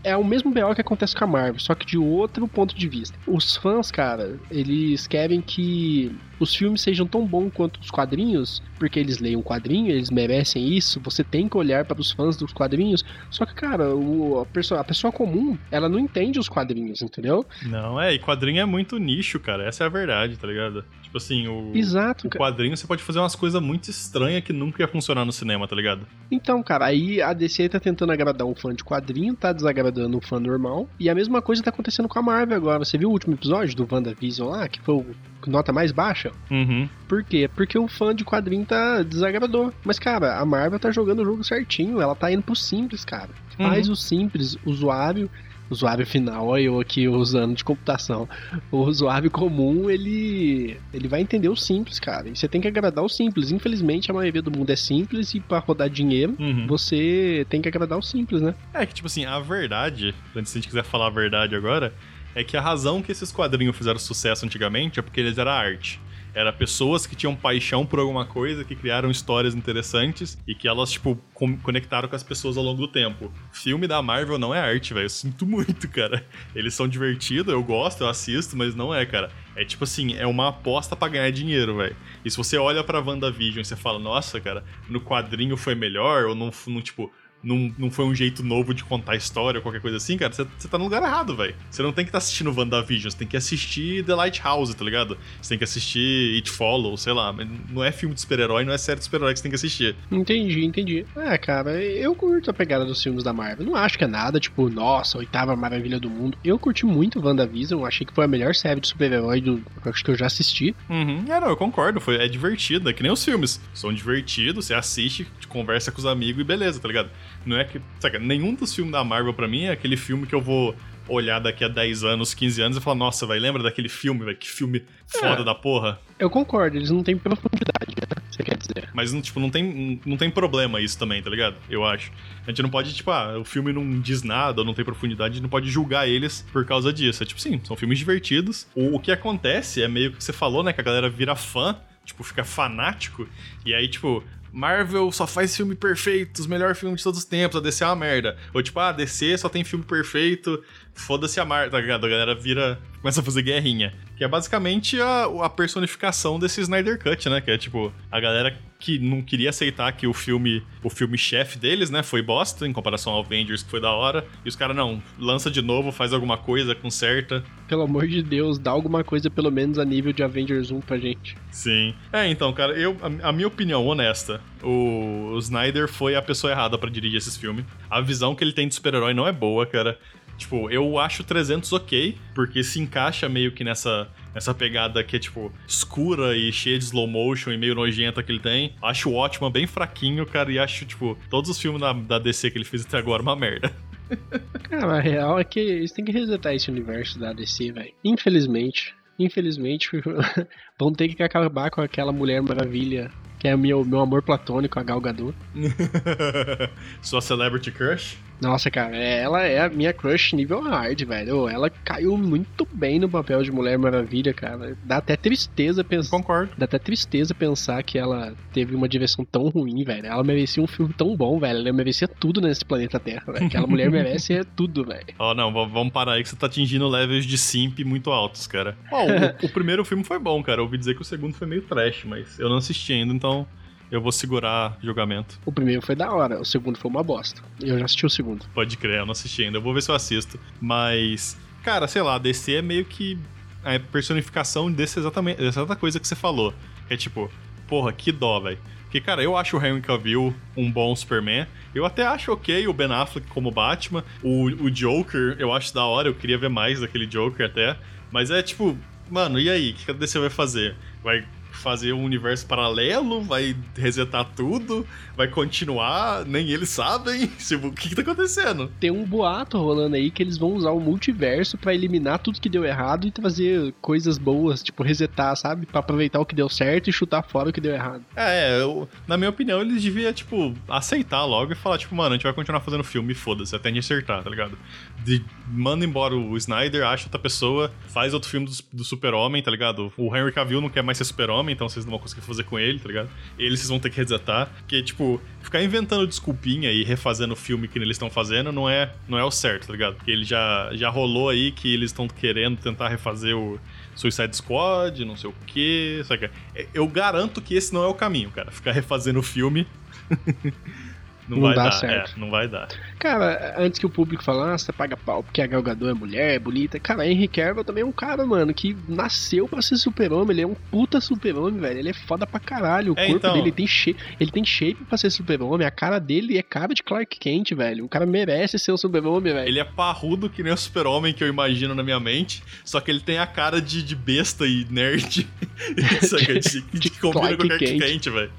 é 0.03 0.17
o 0.17 0.25
mesmo 0.25 0.51
BO 0.51 0.75
que 0.75 0.81
acontece 0.81 1.15
com 1.15 1.25
a 1.25 1.27
Marvel, 1.27 1.59
só 1.59 1.75
que 1.75 1.87
de 1.87 1.99
outro 1.99 2.47
ponto 2.49 2.75
de 2.75 2.89
vista. 2.89 3.19
Os 3.27 3.57
fãs, 3.57 3.91
cara, 3.91 4.39
eles 4.51 5.07
querem 5.07 5.41
que 5.41 6.15
os 6.43 6.55
filmes 6.55 6.81
sejam 6.81 7.07
tão 7.07 7.25
bons 7.25 7.53
quanto 7.55 7.81
os 7.81 7.91
quadrinhos, 7.91 8.63
porque 8.79 8.99
eles 8.99 9.19
leem 9.19 9.37
um 9.37 9.43
quadrinho, 9.43 9.91
eles 9.91 10.11
merecem 10.11 10.77
isso, 10.77 11.01
você 11.01 11.23
tem 11.23 11.49
que 11.49 11.57
olhar 11.57 11.85
para 11.85 12.01
os 12.01 12.11
fãs 12.11 12.37
dos 12.37 12.53
quadrinhos. 12.53 13.05
Só 13.31 13.47
que, 13.47 13.55
cara, 13.55 13.95
o, 13.95 14.41
a, 14.41 14.47
pessoa, 14.47 14.81
a 14.81 14.85
pessoa 14.85 15.13
comum, 15.13 15.57
ela 15.71 15.89
não 15.89 15.99
entende 15.99 16.39
os 16.39 16.49
quadrinhos, 16.49 17.01
entendeu? 17.01 17.47
Não, 17.65 18.01
é, 18.01 18.13
e 18.13 18.19
quadrinho 18.19 18.61
é 18.61 18.65
muito 18.65 18.99
nicho, 18.99 19.39
cara, 19.39 19.65
essa 19.65 19.85
é 19.85 19.87
a 19.87 19.91
verdade, 19.91 20.37
tá 20.37 20.47
ligado? 20.47 20.85
Tipo 21.03 21.19
assim, 21.19 21.47
o, 21.47 21.73
Exato, 21.75 22.27
o 22.27 22.31
quadrinho 22.31 22.77
você 22.77 22.87
pode 22.87 23.03
fazer 23.03 23.19
umas 23.19 23.37
coisas 23.37 23.63
muito 23.63 23.89
estranhas 23.91 24.43
que 24.43 24.53
nunca 24.53 24.83
ia 24.83 24.89
funcionar 24.89 25.25
no 25.25 25.33
cinema, 25.33 25.69
tá 25.69 25.77
ligado? 25.77 26.07
Então, 26.31 26.63
cara, 26.63 26.87
aí 26.87 27.23
a 27.23 27.33
DC 27.33 27.69
tá 27.69 27.79
tentando 27.79 28.13
agradar 28.13 28.47
um 28.47 28.55
fã 28.55 28.75
de 28.75 28.83
quadrinho, 28.83 29.37
tá 29.37 29.53
desagradando 29.53 30.17
um 30.17 30.21
fã 30.21 30.41
normal, 30.41 30.89
e 30.99 31.09
a 31.09 31.15
mesma 31.15 31.41
coisa 31.41 31.63
tá 31.63 31.71
acontecendo 31.71 32.09
com 32.09 32.19
a 32.19 32.23
Marvel 32.23 32.57
agora. 32.57 32.85
Você 32.85 32.99
viu 32.99 33.11
o 33.11 33.13
último 33.13 33.35
episódio 33.35 33.77
do 33.77 33.87
WandaVision 33.91 34.49
lá, 34.49 34.69
que 34.69 34.81
foi 34.81 34.95
o 34.95 35.07
nota 35.47 35.73
mais 35.73 35.93
baixa. 35.93 36.33
Uhum. 36.51 36.89
Por 37.09 37.23
quê? 37.25 37.49
Porque 37.55 37.79
o 37.79 37.89
fã 37.89 38.15
de 38.15 38.25
quadrinho 38.25 38.65
tá 38.65 39.03
desagradou. 39.03 39.73
Mas, 39.85 39.99
cara, 39.99 40.39
a 40.39 40.45
Marvel 40.45 40.79
tá 40.79 40.91
jogando 40.91 41.21
o 41.23 41.25
jogo 41.25 41.45
certinho. 41.45 42.01
Ela 42.01 42.15
tá 42.15 42.31
indo 42.33 42.43
pro 42.43 42.57
simples, 42.57 43.05
cara. 43.05 43.31
Uhum. 43.59 43.69
Faz 43.69 43.89
o 43.89 43.97
simples, 43.97 44.57
usuário 44.65 45.31
usuário 45.73 46.07
final, 46.07 46.49
olha 46.49 46.63
eu 46.63 46.81
aqui 46.81 47.09
usando 47.09 47.57
de 47.57 47.65
computação. 47.65 48.29
O 48.71 48.79
usuário 48.79 49.31
comum, 49.31 49.89
ele 49.89 50.77
ele 50.93 51.09
vai 51.09 51.21
entender 51.21 51.49
o 51.49 51.57
simples, 51.57 51.99
cara. 51.99 52.29
E 52.29 52.37
você 52.37 52.47
tem 52.47 52.61
que 52.61 52.69
agradar 52.69 53.03
o 53.03 53.09
simples. 53.09 53.51
Infelizmente, 53.51 54.11
a 54.11 54.15
maioria 54.15 54.43
do 54.43 54.51
mundo 54.51 54.71
é 54.71 54.77
simples 54.77 55.35
e 55.35 55.41
para 55.41 55.59
rodar 55.59 55.89
dinheiro, 55.89 56.37
uhum. 56.39 56.67
você 56.67 57.47
tem 57.49 57.61
que 57.61 57.69
agradar 57.69 57.99
o 57.99 58.03
simples, 58.03 58.43
né? 58.43 58.55
É 58.75 58.85
que, 58.85 58.95
tipo 58.95 59.07
assim, 59.07 59.25
a 59.25 59.39
verdade, 59.41 60.15
antes 60.37 60.53
se 60.53 60.59
a 60.59 60.61
gente 60.61 60.69
quiser 60.69 60.85
falar 60.85 61.07
a 61.07 61.11
verdade 61.11 61.57
agora, 61.57 61.93
é 62.35 62.45
que 62.45 62.57
a 62.57 62.61
razão 62.61 63.03
que 63.03 63.13
esses 63.13 63.33
quadrinhos 63.33 63.77
fizeram 63.77 63.99
sucesso 63.99 64.45
antigamente 64.45 64.99
é 64.99 65.03
porque 65.03 65.21
eles 65.21 65.39
eram 65.39 65.53
arte. 65.53 66.01
Era 66.35 66.51
pessoas 66.51 67.07
que 67.07 67.15
tinham 67.15 67.37
paixão 67.37 67.85
por 67.85 67.99
alguma 67.99 68.25
coisa, 68.25 68.65
que 68.65 68.75
criaram 68.75 69.11
histórias 69.11 69.55
interessantes 69.55 70.39
e 70.47 70.55
que 70.55 70.67
elas, 70.67 70.91
tipo, 70.91 71.19
conectaram 71.63 72.09
com 72.09 72.17
as 72.17 72.23
pessoas 72.23 72.57
ao 72.57 72.65
longo 72.65 72.81
do 72.81 72.89
tempo. 72.89 73.31
Filme 73.53 73.87
da 73.87 74.01
Marvel 74.01 74.39
não 74.39 74.55
é 74.55 74.59
arte, 74.59 74.95
velho. 74.95 75.05
Eu 75.05 75.11
sinto 75.11 75.45
muito, 75.45 75.87
cara. 75.89 76.25
Eles 76.55 76.73
são 76.73 76.89
divertidos, 76.89 77.53
eu 77.53 77.63
gosto, 77.63 78.03
eu 78.03 78.09
assisto, 78.09 78.57
mas 78.57 78.75
não 78.75 78.95
é, 78.95 79.05
cara. 79.05 79.31
É 79.55 79.63
tipo 79.63 79.85
assim, 79.85 80.15
é 80.15 80.27
uma 80.27 80.49
aposta 80.49 80.97
para 80.97 81.13
ganhar 81.13 81.31
dinheiro, 81.31 81.77
velho. 81.77 81.97
E 82.25 82.31
se 82.31 82.39
você 82.39 82.57
olha 82.57 82.83
pra 82.83 83.01
WandaVision 83.01 83.61
e 83.61 83.65
você 83.65 83.77
fala, 83.77 83.99
nossa, 83.99 84.41
cara, 84.41 84.65
no 84.89 85.03
quadrinho 85.03 85.57
foi 85.59 85.75
melhor, 85.75 86.25
ou 86.25 86.35
não, 86.35 86.51
não 86.67 86.81
tipo, 86.81 87.13
não, 87.43 87.73
não 87.77 87.91
foi 87.91 88.05
um 88.05 88.15
jeito 88.15 88.43
novo 88.43 88.73
de 88.73 88.85
contar 88.85 89.13
a 89.13 89.17
história 89.17 89.59
ou 89.59 89.63
qualquer 89.63 89.81
coisa 89.81 89.97
assim, 89.97 90.17
cara, 90.17 90.33
você, 90.33 90.47
você 90.57 90.69
tá 90.69 90.79
no 90.79 90.85
lugar 90.85 91.03
errado, 91.03 91.35
velho. 91.35 91.55
Você 91.71 91.83
não 91.83 91.93
tem 91.93 92.05
que 92.05 92.09
estar 92.09 92.19
tá 92.19 92.25
assistindo 92.25 92.57
WandaVision, 92.57 93.11
você 93.11 93.19
tem 93.19 93.27
que 93.27 93.37
assistir 93.37 94.05
The 94.05 94.15
Lighthouse, 94.15 94.75
tá 94.75 94.85
ligado? 94.85 95.19
Você 95.41 95.51
tem 95.51 95.59
que 95.59 95.65
assistir 95.65 96.37
It 96.37 96.51
Follow, 96.51 96.97
sei 96.97 97.13
lá. 97.13 97.35
Não 97.71 97.83
é 97.83 97.91
filme 97.91 98.15
de 98.15 98.21
super-herói, 98.21 98.65
não 98.65 98.73
é 98.73 98.79
série 98.79 98.99
de 98.99 99.05
super-herói 99.05 99.33
que 99.33 99.39
você 99.39 99.43
tem 99.43 99.51
que 99.51 99.57
assistir. 99.57 99.97
Entendi, 100.11 100.65
entendi. 100.65 101.07
É, 101.17 101.37
cara, 101.39 101.83
eu 101.83 102.15
curto 102.15 102.51
a 102.51 102.55
pegada 102.55 102.85
dos 102.85 103.03
filmes 103.03 103.25
da 103.25 103.33
Marvel. 103.33 103.67
Não 103.67 103.75
acho 103.75 103.99
que 103.99 104.05
é 104.05 104.09
nada, 104.09 104.39
tipo, 104.39 104.69
nossa, 104.69 105.19
oitava 105.19 105.57
maravilha 105.57 105.99
do 105.99 106.09
mundo. 106.09 106.39
Eu 106.45 106.59
curti 106.59 106.87
muito 106.87 107.25
WandaVision, 107.25 107.85
achei 107.85 108.07
que 108.07 108.15
foi 108.15 108.25
a 108.25 108.29
melhor 108.29 108.55
série 108.55 108.81
de 108.81 108.89
super-herói 108.89 109.41
do 109.41 109.63
acho 109.85 110.05
que 110.05 110.11
eu 110.11 110.17
já 110.17 110.27
assisti. 110.27 110.75
Uhum. 110.89 111.25
É, 111.29 111.41
não, 111.41 111.49
eu 111.49 111.57
concordo, 111.57 112.01
foi, 112.01 112.17
é 112.17 112.29
divertido, 112.29 112.89
é 112.89 112.93
que 112.93 113.03
nem 113.03 113.11
os 113.11 113.25
filmes. 113.25 113.61
São 113.75 113.93
divertidos, 113.93 114.67
você 114.67 114.75
assiste, 114.75 115.27
conversa 115.49 115.91
com 115.91 115.99
os 115.99 116.07
amigos 116.07 116.41
e 116.41 116.45
beleza, 116.45 116.81
tá 116.81 116.89
ligado? 116.89 117.11
Não 117.45 117.57
é 117.57 117.65
que. 117.65 117.81
Saca, 118.01 118.19
nenhum 118.19 118.55
dos 118.55 118.75
filmes 118.75 118.93
da 118.93 119.03
Marvel 119.05 119.35
pra 119.35 119.49
mim 119.49 119.65
é 119.65 119.71
aquele 119.71 119.97
filme 119.97 120.27
que 120.27 120.35
eu 120.35 120.41
vou 120.41 120.75
olhar 121.09 121.39
daqui 121.41 121.65
a 121.65 121.69
10 121.69 122.05
anos, 122.05 122.35
15 122.35 122.63
anos 122.63 122.77
e 122.77 122.81
falar, 122.81 122.97
nossa, 122.97 123.27
vai, 123.27 123.39
lembra 123.39 123.63
daquele 123.63 123.89
filme, 123.89 124.25
velho? 124.25 124.37
Que 124.37 124.49
filme 124.49 124.85
foda 125.07 125.43
é, 125.43 125.45
da 125.45 125.55
porra. 125.55 126.01
Eu 126.19 126.31
concordo, 126.31 126.77
eles 126.77 126.91
não 126.91 127.03
têm 127.03 127.17
profundidade, 127.17 127.95
né? 127.97 128.23
Você 128.31 128.43
quer 128.43 128.57
dizer. 128.57 128.89
Mas, 128.95 129.13
tipo, 129.21 129.41
não 129.41 129.51
tem, 129.51 130.01
não 130.07 130.17
tem 130.17 130.31
problema 130.31 130.81
isso 130.81 130.99
também, 130.99 131.23
tá 131.23 131.29
ligado? 131.29 131.57
Eu 131.69 131.85
acho. 131.85 132.11
A 132.47 132.51
gente 132.51 132.63
não 132.63 132.71
pode, 132.71 132.95
tipo, 132.95 133.11
ah, 133.11 133.39
o 133.39 133.45
filme 133.45 133.73
não 133.73 134.01
diz 134.01 134.23
nada 134.23 134.61
ou 134.61 134.65
não 134.65 134.75
tem 134.75 134.85
profundidade, 134.85 135.33
a 135.33 135.35
gente 135.35 135.43
não 135.43 135.51
pode 135.51 135.69
julgar 135.69 136.09
eles 136.09 136.47
por 136.53 136.65
causa 136.65 136.93
disso. 136.93 137.23
É 137.23 137.27
tipo, 137.27 137.41
sim, 137.41 137.61
são 137.65 137.77
filmes 137.77 137.99
divertidos. 137.99 138.67
O, 138.75 138.97
o 138.97 139.01
que 139.01 139.11
acontece 139.11 139.83
é 139.83 139.89
meio 139.89 140.13
que 140.13 140.23
você 140.23 140.33
falou, 140.33 140.63
né? 140.63 140.73
Que 140.73 140.81
a 140.81 140.85
galera 140.85 141.11
vira 141.11 141.35
fã 141.35 141.77
tipo, 142.05 142.23
fica 142.23 142.45
fanático. 142.45 143.29
E 143.65 143.75
aí, 143.75 143.89
tipo, 143.89 144.23
Marvel 144.53 145.11
só 145.11 145.27
faz 145.27 145.57
filme 145.57 145.75
perfeito, 145.75 146.39
os 146.39 146.47
melhores 146.47 146.79
filmes 146.79 147.01
de 147.01 147.05
todos 147.05 147.21
os 147.21 147.25
tempos, 147.25 147.57
a 147.57 147.61
DC 147.61 147.83
é 147.83 147.87
uma 147.87 147.97
merda. 147.97 148.37
Ou 148.53 148.63
tipo, 148.63 148.79
ah, 148.79 148.93
DC 148.93 149.39
só 149.39 149.49
tem 149.49 149.65
filme 149.65 149.85
perfeito, 149.85 150.63
foda-se 150.95 151.41
a 151.41 151.45
Marvel, 151.45 151.71
tá 151.71 151.81
ligado? 151.81 152.07
A 152.07 152.09
galera 152.09 152.35
vira, 152.35 152.79
começa 153.01 153.21
a 153.21 153.25
fazer 153.25 153.43
guerrinha. 153.43 153.93
Que 154.17 154.25
é 154.25 154.29
basicamente 154.29 155.01
a, 155.01 155.25
a 155.43 155.51
personificação 155.51 156.39
desse 156.39 156.61
Snyder 156.61 156.99
Cut, 156.99 157.29
né? 157.29 157.41
Que 157.41 157.51
é 157.51 157.59
tipo, 157.59 157.93
a 158.11 158.21
galera 158.21 158.57
que 158.83 158.99
não 158.99 159.23
queria 159.23 159.51
aceitar 159.51 159.93
que 159.93 160.09
o 160.09 160.13
filme, 160.13 160.61
o 160.83 160.91
filme 160.91 161.17
chefe 161.17 161.57
deles, 161.57 161.89
né, 161.89 162.03
foi 162.03 162.21
bosta, 162.21 162.67
em 162.67 162.73
comparação 162.73 163.13
ao 163.13 163.21
Avengers, 163.21 163.63
que 163.63 163.71
foi 163.71 163.81
da 163.81 163.93
hora. 163.93 164.27
E 164.45 164.49
os 164.49 164.57
caras, 164.57 164.77
não, 164.77 165.01
lança 165.17 165.49
de 165.49 165.63
novo, 165.63 165.93
faz 165.93 166.13
alguma 166.13 166.37
coisa, 166.37 166.75
conserta. 166.75 167.45
Pelo 167.69 167.83
amor 167.83 168.09
de 168.09 168.23
Deus, 168.25 168.59
dá 168.59 168.73
alguma 168.73 169.05
coisa 169.05 169.31
pelo 169.31 169.53
menos 169.53 169.79
a 169.79 169.85
nível 169.85 170.13
de 170.13 170.25
Avengers 170.25 170.73
1 170.73 170.81
pra 170.81 170.99
gente. 170.99 171.37
Sim. 171.53 171.95
É, 172.13 172.27
então, 172.27 172.53
cara, 172.53 172.73
eu, 172.73 172.97
a, 173.01 173.29
a 173.29 173.33
minha 173.33 173.47
opinião 173.47 173.87
honesta, 173.87 174.41
o, 174.61 175.31
o 175.33 175.39
Snyder 175.39 175.87
foi 175.87 176.17
a 176.17 176.23
pessoa 176.23 176.53
errada 176.53 176.77
para 176.77 176.91
dirigir 176.91 177.19
esses 177.19 177.37
filmes. 177.37 177.65
A 177.89 178.01
visão 178.01 178.35
que 178.35 178.43
ele 178.43 178.53
tem 178.53 178.67
de 178.67 178.75
super-herói 178.75 179.15
não 179.15 179.29
é 179.29 179.33
boa, 179.33 179.65
cara. 179.65 179.97
Tipo, 180.43 180.69
eu 180.71 180.99
acho 180.99 181.23
300 181.23 181.73
ok, 181.73 182.19
porque 182.35 182.65
se 182.65 182.81
encaixa 182.81 183.29
meio 183.29 183.53
que 183.53 183.63
nessa, 183.63 184.09
nessa 184.35 184.53
pegada 184.53 185.05
que 185.05 185.15
é, 185.15 185.19
tipo, 185.19 185.53
escura 185.69 186.37
e 186.37 186.53
cheia 186.53 186.77
de 186.77 186.85
slow 186.85 187.07
motion 187.07 187.53
e 187.53 187.57
meio 187.57 187.77
nojenta 187.77 188.23
que 188.25 188.33
ele 188.33 188.41
tem. 188.41 188.75
Acho 188.83 189.11
o 189.11 189.15
Ótimo 189.15 189.49
bem 189.49 189.69
fraquinho, 189.69 190.27
cara, 190.27 190.51
e 190.51 190.59
acho, 190.59 190.85
tipo, 190.85 191.17
todos 191.31 191.49
os 191.49 191.61
filmes 191.61 191.81
da, 191.81 191.93
da 191.93 192.19
DC 192.19 192.51
que 192.51 192.59
ele 192.59 192.65
fez 192.65 192.85
até 192.85 192.99
agora 192.99 193.23
uma 193.23 193.37
merda. 193.37 193.73
Cara, 194.69 194.99
a 194.99 195.01
real 195.01 195.39
é 195.39 195.45
que 195.45 195.59
eles 195.59 195.93
têm 195.93 196.05
que 196.05 196.13
resetar 196.13 196.55
esse 196.55 196.71
universo 196.71 197.19
da 197.19 197.33
DC, 197.33 197.73
velho. 197.73 197.95
Infelizmente. 198.05 198.95
Infelizmente, 199.19 199.89
vão 200.79 200.93
ter 200.93 201.09
que 201.09 201.23
acabar 201.23 201.71
com 201.71 201.81
aquela 201.81 202.13
Mulher 202.13 202.43
Maravilha 202.43 203.11
que 203.43 203.49
é 203.49 203.55
o 203.57 203.59
meu, 203.59 203.85
meu 203.85 203.99
amor 203.99 204.23
platônico, 204.23 204.79
a 204.79 204.85
Gal 204.85 205.01
Gadot. 205.01 205.35
Sua 207.03 207.21
celebrity 207.21 207.73
crush? 207.73 208.17
Nossa, 208.43 208.69
cara, 208.73 208.97
é, 208.97 209.21
ela 209.23 209.43
é 209.43 209.61
a 209.61 209.69
minha 209.69 209.93
crush 209.93 210.35
nível 210.35 210.61
hard, 210.61 211.01
velho. 211.05 211.49
Ela 211.49 211.71
caiu 211.71 212.19
muito 212.19 212.67
bem 212.73 212.99
no 212.99 213.09
papel 213.09 213.41
de 213.45 213.53
Mulher 213.53 213.79
Maravilha, 213.79 214.35
cara. 214.35 214.77
Dá 214.85 214.97
até 214.97 215.17
tristeza 215.17 215.85
pensar. 215.85 216.11
Concordo. 216.11 216.53
Dá 216.59 216.65
até 216.65 216.77
tristeza 216.77 217.33
pensar 217.33 217.81
que 217.85 217.97
ela 217.97 218.35
teve 218.53 218.75
uma 218.75 218.89
direção 218.89 219.25
tão 219.25 219.49
ruim, 219.49 219.85
velho. 219.85 220.07
Ela 220.07 220.25
merecia 220.25 220.61
um 220.61 220.67
filme 220.67 220.93
tão 220.93 221.17
bom, 221.17 221.39
velho. 221.39 221.61
Ela 221.61 221.73
merecia 221.73 222.09
tudo 222.09 222.41
nesse 222.41 222.65
planeta 222.65 222.99
Terra, 222.99 223.33
velho. 223.33 223.47
Aquela 223.47 223.67
mulher 223.69 223.89
merece 223.93 224.33
é 224.33 224.43
tudo, 224.43 224.85
velho. 224.85 225.07
Ó, 225.21 225.31
oh, 225.31 225.35
não, 225.35 225.53
vamos 225.53 225.93
parar 225.93 226.15
aí 226.15 226.23
que 226.25 226.29
você 226.29 226.35
tá 226.35 226.47
atingindo 226.47 226.89
levels 226.89 227.25
de 227.25 227.39
simp 227.39 227.79
muito 227.85 228.11
altos, 228.11 228.49
cara. 228.49 228.77
Ó, 228.91 229.05
oh, 229.05 229.45
o, 229.45 229.47
o 229.47 229.49
primeiro 229.51 229.85
filme 229.85 230.03
foi 230.03 230.19
bom, 230.19 230.43
cara. 230.43 230.59
Eu 230.59 230.65
ouvi 230.65 230.79
dizer 230.79 230.97
que 230.97 231.03
o 231.03 231.05
segundo 231.05 231.35
foi 231.35 231.47
meio 231.47 231.63
trash, 231.63 232.05
mas 232.05 232.41
eu 232.41 232.49
não 232.49 232.57
assisti 232.57 232.93
ainda, 232.93 233.15
então 233.15 233.47
eu 233.93 234.01
vou 234.01 234.11
segurar 234.11 234.79
julgamento. 234.83 235.39
O 235.45 235.53
primeiro 235.53 235.83
foi 235.83 235.95
da 235.95 236.11
hora, 236.11 236.41
o 236.41 236.45
segundo 236.47 236.79
foi 236.79 236.91
uma 236.91 237.03
bosta. 237.03 237.43
Eu 237.61 237.79
já 237.79 237.85
assisti 237.85 238.07
o 238.07 238.11
segundo. 238.11 238.47
Pode 238.55 238.79
crer, 238.79 239.01
eu 239.01 239.05
não 239.05 239.13
assisti 239.13 239.45
ainda. 239.45 239.59
Eu 239.59 239.63
vou 239.63 239.75
ver 239.75 239.83
se 239.83 239.91
eu 239.91 239.95
assisto. 239.95 240.41
Mas, 240.59 241.37
cara, 241.63 241.87
sei 241.87 242.01
lá, 242.01 242.17
DC 242.17 242.55
é 242.55 242.63
meio 242.63 242.87
que 242.87 243.19
a 243.63 243.79
personificação 243.79 244.73
desse 244.73 244.99
exatamente, 244.99 245.37
dessa 245.37 245.61
exata 245.61 245.77
coisa 245.77 246.01
que 246.01 246.09
você 246.09 246.17
falou. 246.17 246.55
Que 246.89 246.95
é 246.95 246.97
tipo, 246.97 247.31
porra, 247.69 247.93
que 247.93 248.11
dó, 248.11 248.41
velho. 248.41 248.59
Porque, 248.85 248.99
cara, 248.99 249.23
eu 249.23 249.37
acho 249.37 249.59
o 249.59 249.65
Henry 249.65 249.83
Cavill 249.83 250.35
um 250.57 250.73
bom 250.73 250.97
Superman. 250.97 251.47
Eu 251.75 251.85
até 251.85 252.07
acho 252.07 252.33
ok 252.33 252.67
o 252.67 252.73
Ben 252.73 252.91
Affleck 252.91 253.27
como 253.29 253.51
Batman. 253.51 254.03
O, 254.23 254.45
o 254.45 254.71
Joker, 254.71 255.37
eu 255.39 255.53
acho 255.53 255.75
da 255.75 255.85
hora. 255.85 256.09
Eu 256.09 256.15
queria 256.15 256.39
ver 256.39 256.49
mais 256.49 256.81
daquele 256.81 257.07
Joker 257.07 257.45
até. 257.45 257.77
Mas 258.11 258.31
é 258.31 258.43
tipo, 258.43 258.77
mano, 259.11 259.39
e 259.39 259.51
aí? 259.51 259.73
O 259.73 259.75
que 259.75 259.91
a 259.91 259.95
DC 259.95 260.19
vai 260.19 260.31
fazer? 260.31 260.77
Vai 261.05 261.27
fazer 261.53 261.93
um 261.93 262.05
universo 262.05 262.47
paralelo, 262.47 263.23
vai 263.23 263.57
resetar 263.77 264.29
tudo, 264.35 264.87
vai 265.17 265.29
continuar, 265.29 266.25
nem 266.25 266.51
eles 266.51 266.69
sabem 266.69 267.25
o 267.63 267.73
que, 267.73 267.91
que 267.91 267.95
tá 267.95 268.03
acontecendo. 268.03 268.71
Tem 268.81 268.91
um 268.91 269.05
boato 269.05 269.59
rolando 269.59 269.97
aí 269.97 270.11
que 270.11 270.23
eles 270.23 270.39
vão 270.39 270.55
usar 270.55 270.71
o 270.71 270.81
multiverso 270.81 271.57
para 271.57 271.75
eliminar 271.75 272.19
tudo 272.19 272.41
que 272.41 272.49
deu 272.49 272.65
errado 272.65 273.07
e 273.07 273.11
trazer 273.11 273.73
coisas 273.81 274.19
boas, 274.19 274.63
tipo 274.63 274.83
resetar, 274.83 275.37
sabe? 275.37 275.67
Para 275.67 275.81
aproveitar 275.81 276.21
o 276.21 276.27
que 276.27 276.35
deu 276.35 276.49
certo 276.49 276.89
e 276.89 276.93
chutar 276.93 277.23
fora 277.23 277.51
o 277.51 277.53
que 277.53 277.61
deu 277.61 277.75
errado. 277.75 278.05
É, 278.17 278.61
eu, 278.61 278.89
na 279.07 279.17
minha 279.17 279.31
opinião, 279.31 279.61
eles 279.61 279.83
deviam, 279.83 280.13
tipo, 280.13 280.55
aceitar 280.69 281.25
logo 281.25 281.53
e 281.53 281.55
falar, 281.55 281.79
tipo, 281.79 281.95
mano, 281.95 282.11
a 282.11 282.13
gente 282.17 282.25
vai 282.25 282.33
continuar 282.33 282.61
fazendo 282.61 282.85
filme, 282.85 283.15
foda-se, 283.15 283.55
até 283.55 283.69
a 283.69 283.73
gente 283.73 283.85
acertar, 283.85 284.23
tá 284.23 284.31
ligado? 284.31 284.59
De, 285.05 285.25
manda 285.49 285.85
embora 285.85 286.15
o 286.15 286.37
Snyder, 286.37 286.87
acha 286.87 287.07
outra 287.07 287.19
pessoa, 287.19 287.71
faz 287.89 288.15
outro 288.15 288.29
filme 288.29 288.47
do, 288.47 288.53
do 288.79 288.85
Super-Homem, 288.85 289.43
tá 289.43 289.51
ligado? 289.51 289.93
O 289.97 290.15
Henry 290.15 290.33
Cavill 290.33 290.61
não 290.61 290.69
quer 290.69 290.83
mais 290.83 290.99
ser 290.99 291.05
Super-Homem, 291.05 291.42
então 291.51 291.69
vocês 291.69 291.85
não 291.85 291.91
vão 291.91 291.99
conseguir 291.99 292.21
fazer 292.23 292.45
com 292.45 292.59
ele, 292.59 292.79
tá 292.79 292.89
ligado? 292.89 293.11
Ele 293.39 293.57
vocês 293.57 293.69
vão 293.69 293.81
ter 293.81 293.91
que 293.91 293.97
resetar. 293.97 294.51
Porque, 294.59 294.83
tipo, 294.83 295.21
ficar 295.43 295.63
inventando 295.63 296.07
desculpinha 296.07 296.71
e 296.71 296.85
refazendo 296.85 297.33
o 297.33 297.37
filme 297.37 297.67
que 297.67 297.79
eles 297.79 297.97
estão 297.97 298.11
fazendo 298.11 298.53
não 298.53 298.69
é, 298.69 298.93
não 299.09 299.19
é 299.19 299.25
o 299.25 299.31
certo, 299.31 299.67
tá 299.67 299.73
ligado? 299.73 299.97
Porque 299.97 300.11
ele 300.11 300.25
já, 300.25 300.71
já 300.73 300.89
rolou 300.89 301.29
aí 301.29 301.51
que 301.53 301.73
eles 301.73 301.91
estão 301.91 302.07
querendo 302.07 302.59
tentar 302.59 302.89
refazer 302.89 303.37
o 303.37 303.59
Suicide 303.95 304.37
Squad, 304.37 305.05
não 305.05 305.17
sei 305.17 305.31
o 305.31 305.35
quê. 305.47 306.03
Sabe? 306.05 306.31
Eu 306.73 306.87
garanto 306.87 307.41
que 307.41 307.55
esse 307.55 307.73
não 307.73 307.83
é 307.83 307.87
o 307.87 307.95
caminho, 307.95 308.31
cara. 308.31 308.51
Ficar 308.51 308.73
refazendo 308.73 309.19
o 309.19 309.23
filme. 309.23 309.67
Não, 311.37 311.43
não 311.43 311.49
vai 311.49 311.57
dá 311.57 311.65
dar, 311.65 311.73
certo. 311.73 312.13
É, 312.17 312.21
não 312.21 312.31
vai 312.31 312.49
dar. 312.49 312.69
Cara, 312.99 313.55
antes 313.59 313.79
que 313.79 313.87
o 313.87 313.91
público 313.91 314.23
falasse, 314.23 314.65
ah, 314.65 314.67
você 314.67 314.73
paga 314.73 314.97
pau 314.97 315.23
porque 315.23 315.41
a 315.41 315.47
Gal 315.47 315.63
Gadot 315.63 315.91
é 315.91 315.95
mulher, 315.95 316.35
é 316.35 316.39
bonita. 316.39 316.79
Cara, 316.79 317.07
Henry 317.07 317.29
Cavill 317.29 317.65
também 317.65 317.83
é 317.83 317.87
um 317.87 317.93
cara, 317.93 318.25
mano, 318.27 318.53
que 318.53 318.77
nasceu 318.89 319.49
pra 319.49 319.63
ser 319.63 319.77
super-homem. 319.77 320.35
Ele 320.35 320.43
é 320.43 320.47
um 320.47 320.55
puta 320.55 321.01
super-homem, 321.01 321.61
velho. 321.61 321.79
Ele 321.79 321.89
é 321.91 321.95
foda 321.95 322.27
pra 322.27 322.39
caralho. 322.39 322.93
O 322.93 322.99
é, 322.99 323.07
corpo 323.07 323.19
então... 323.19 323.35
dele 323.35 323.53
tem 323.53 323.67
shape, 323.67 323.99
ele 324.21 324.31
tem 324.31 324.45
shape 324.45 324.85
pra 324.85 324.99
ser 324.99 325.11
super-homem. 325.11 325.67
A 325.67 325.71
cara 325.71 325.99
dele 325.99 326.39
é 326.39 326.43
cara 326.43 326.75
de 326.75 326.83
Clark 326.83 327.19
Kent, 327.19 327.53
velho. 327.55 327.85
O 327.85 327.89
cara 327.89 328.07
merece 328.07 328.59
ser 328.59 328.73
um 328.73 328.77
super-homem, 328.77 329.33
velho. 329.33 329.49
Ele 329.49 329.59
é 329.59 329.65
parrudo 329.65 330.29
que 330.29 330.43
nem 330.43 330.53
o 330.53 330.57
super-homem 330.57 331.13
que 331.13 331.23
eu 331.25 331.29
imagino 331.29 331.75
na 331.75 331.83
minha 331.83 332.01
mente. 332.01 332.43
Só 332.65 332.81
que 332.81 332.91
ele 332.91 333.01
tem 333.01 333.19
a 333.19 333.27
cara 333.27 333.61
de, 333.61 333.83
de 333.83 333.97
besta 333.97 334.47
e 334.47 334.67
nerd. 334.71 335.27
Saca? 336.03 336.33
De, 336.43 336.61
de, 336.61 336.79
de 336.79 336.91
combina 336.91 337.37
Clark 337.37 337.37
com 337.37 337.49
Clark 337.49 337.79
Kent, 337.79 338.09
velho. 338.09 338.33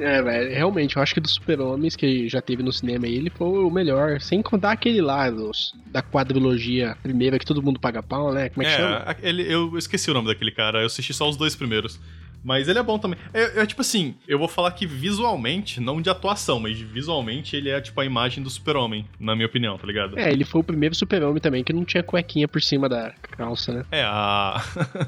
É, 0.00 0.22
velho, 0.22 0.50
realmente, 0.50 0.96
eu 0.96 1.02
acho 1.02 1.14
que 1.14 1.20
dos 1.20 1.32
super-homens 1.32 1.96
que 1.96 2.28
já 2.28 2.40
teve 2.40 2.62
no 2.62 2.72
cinema 2.72 3.06
ele 3.06 3.30
foi 3.30 3.64
o 3.64 3.70
melhor. 3.70 4.20
Sem 4.20 4.42
contar 4.42 4.72
aquele 4.72 5.00
lá 5.00 5.30
dos, 5.30 5.74
da 5.86 6.02
quadrilogia 6.02 6.96
primeira 7.02 7.38
que 7.38 7.44
todo 7.44 7.62
mundo 7.62 7.80
paga 7.80 8.02
pau, 8.02 8.32
né? 8.32 8.48
Como 8.48 8.66
é 8.66 8.68
que 8.68 8.74
é, 8.74 8.76
chama? 8.76 9.16
Ele, 9.22 9.52
eu 9.52 9.76
esqueci 9.76 10.10
o 10.10 10.14
nome 10.14 10.28
daquele 10.28 10.50
cara, 10.50 10.80
eu 10.80 10.86
assisti 10.86 11.12
só 11.12 11.28
os 11.28 11.36
dois 11.36 11.54
primeiros. 11.54 11.98
Mas 12.42 12.68
ele 12.68 12.78
é 12.78 12.82
bom 12.82 12.98
também. 12.98 13.18
É, 13.32 13.60
é, 13.60 13.66
tipo 13.66 13.80
assim, 13.80 14.14
eu 14.26 14.38
vou 14.38 14.48
falar 14.48 14.70
que 14.72 14.86
visualmente, 14.86 15.80
não 15.80 16.00
de 16.00 16.10
atuação, 16.10 16.60
mas 16.60 16.78
visualmente 16.78 17.56
ele 17.56 17.70
é 17.70 17.80
tipo 17.80 18.00
a 18.00 18.04
imagem 18.04 18.42
do 18.42 18.50
super-homem, 18.50 19.04
na 19.18 19.34
minha 19.34 19.46
opinião, 19.46 19.76
tá 19.76 19.86
ligado? 19.86 20.18
É, 20.18 20.30
ele 20.30 20.44
foi 20.44 20.60
o 20.60 20.64
primeiro 20.64 20.94
super-homem 20.94 21.40
também 21.40 21.64
que 21.64 21.72
não 21.72 21.84
tinha 21.84 22.02
cuequinha 22.02 22.48
por 22.48 22.62
cima 22.62 22.88
da 22.88 23.12
calça, 23.30 23.72
né? 23.72 23.84
É, 23.90 24.02
a. 24.02 24.62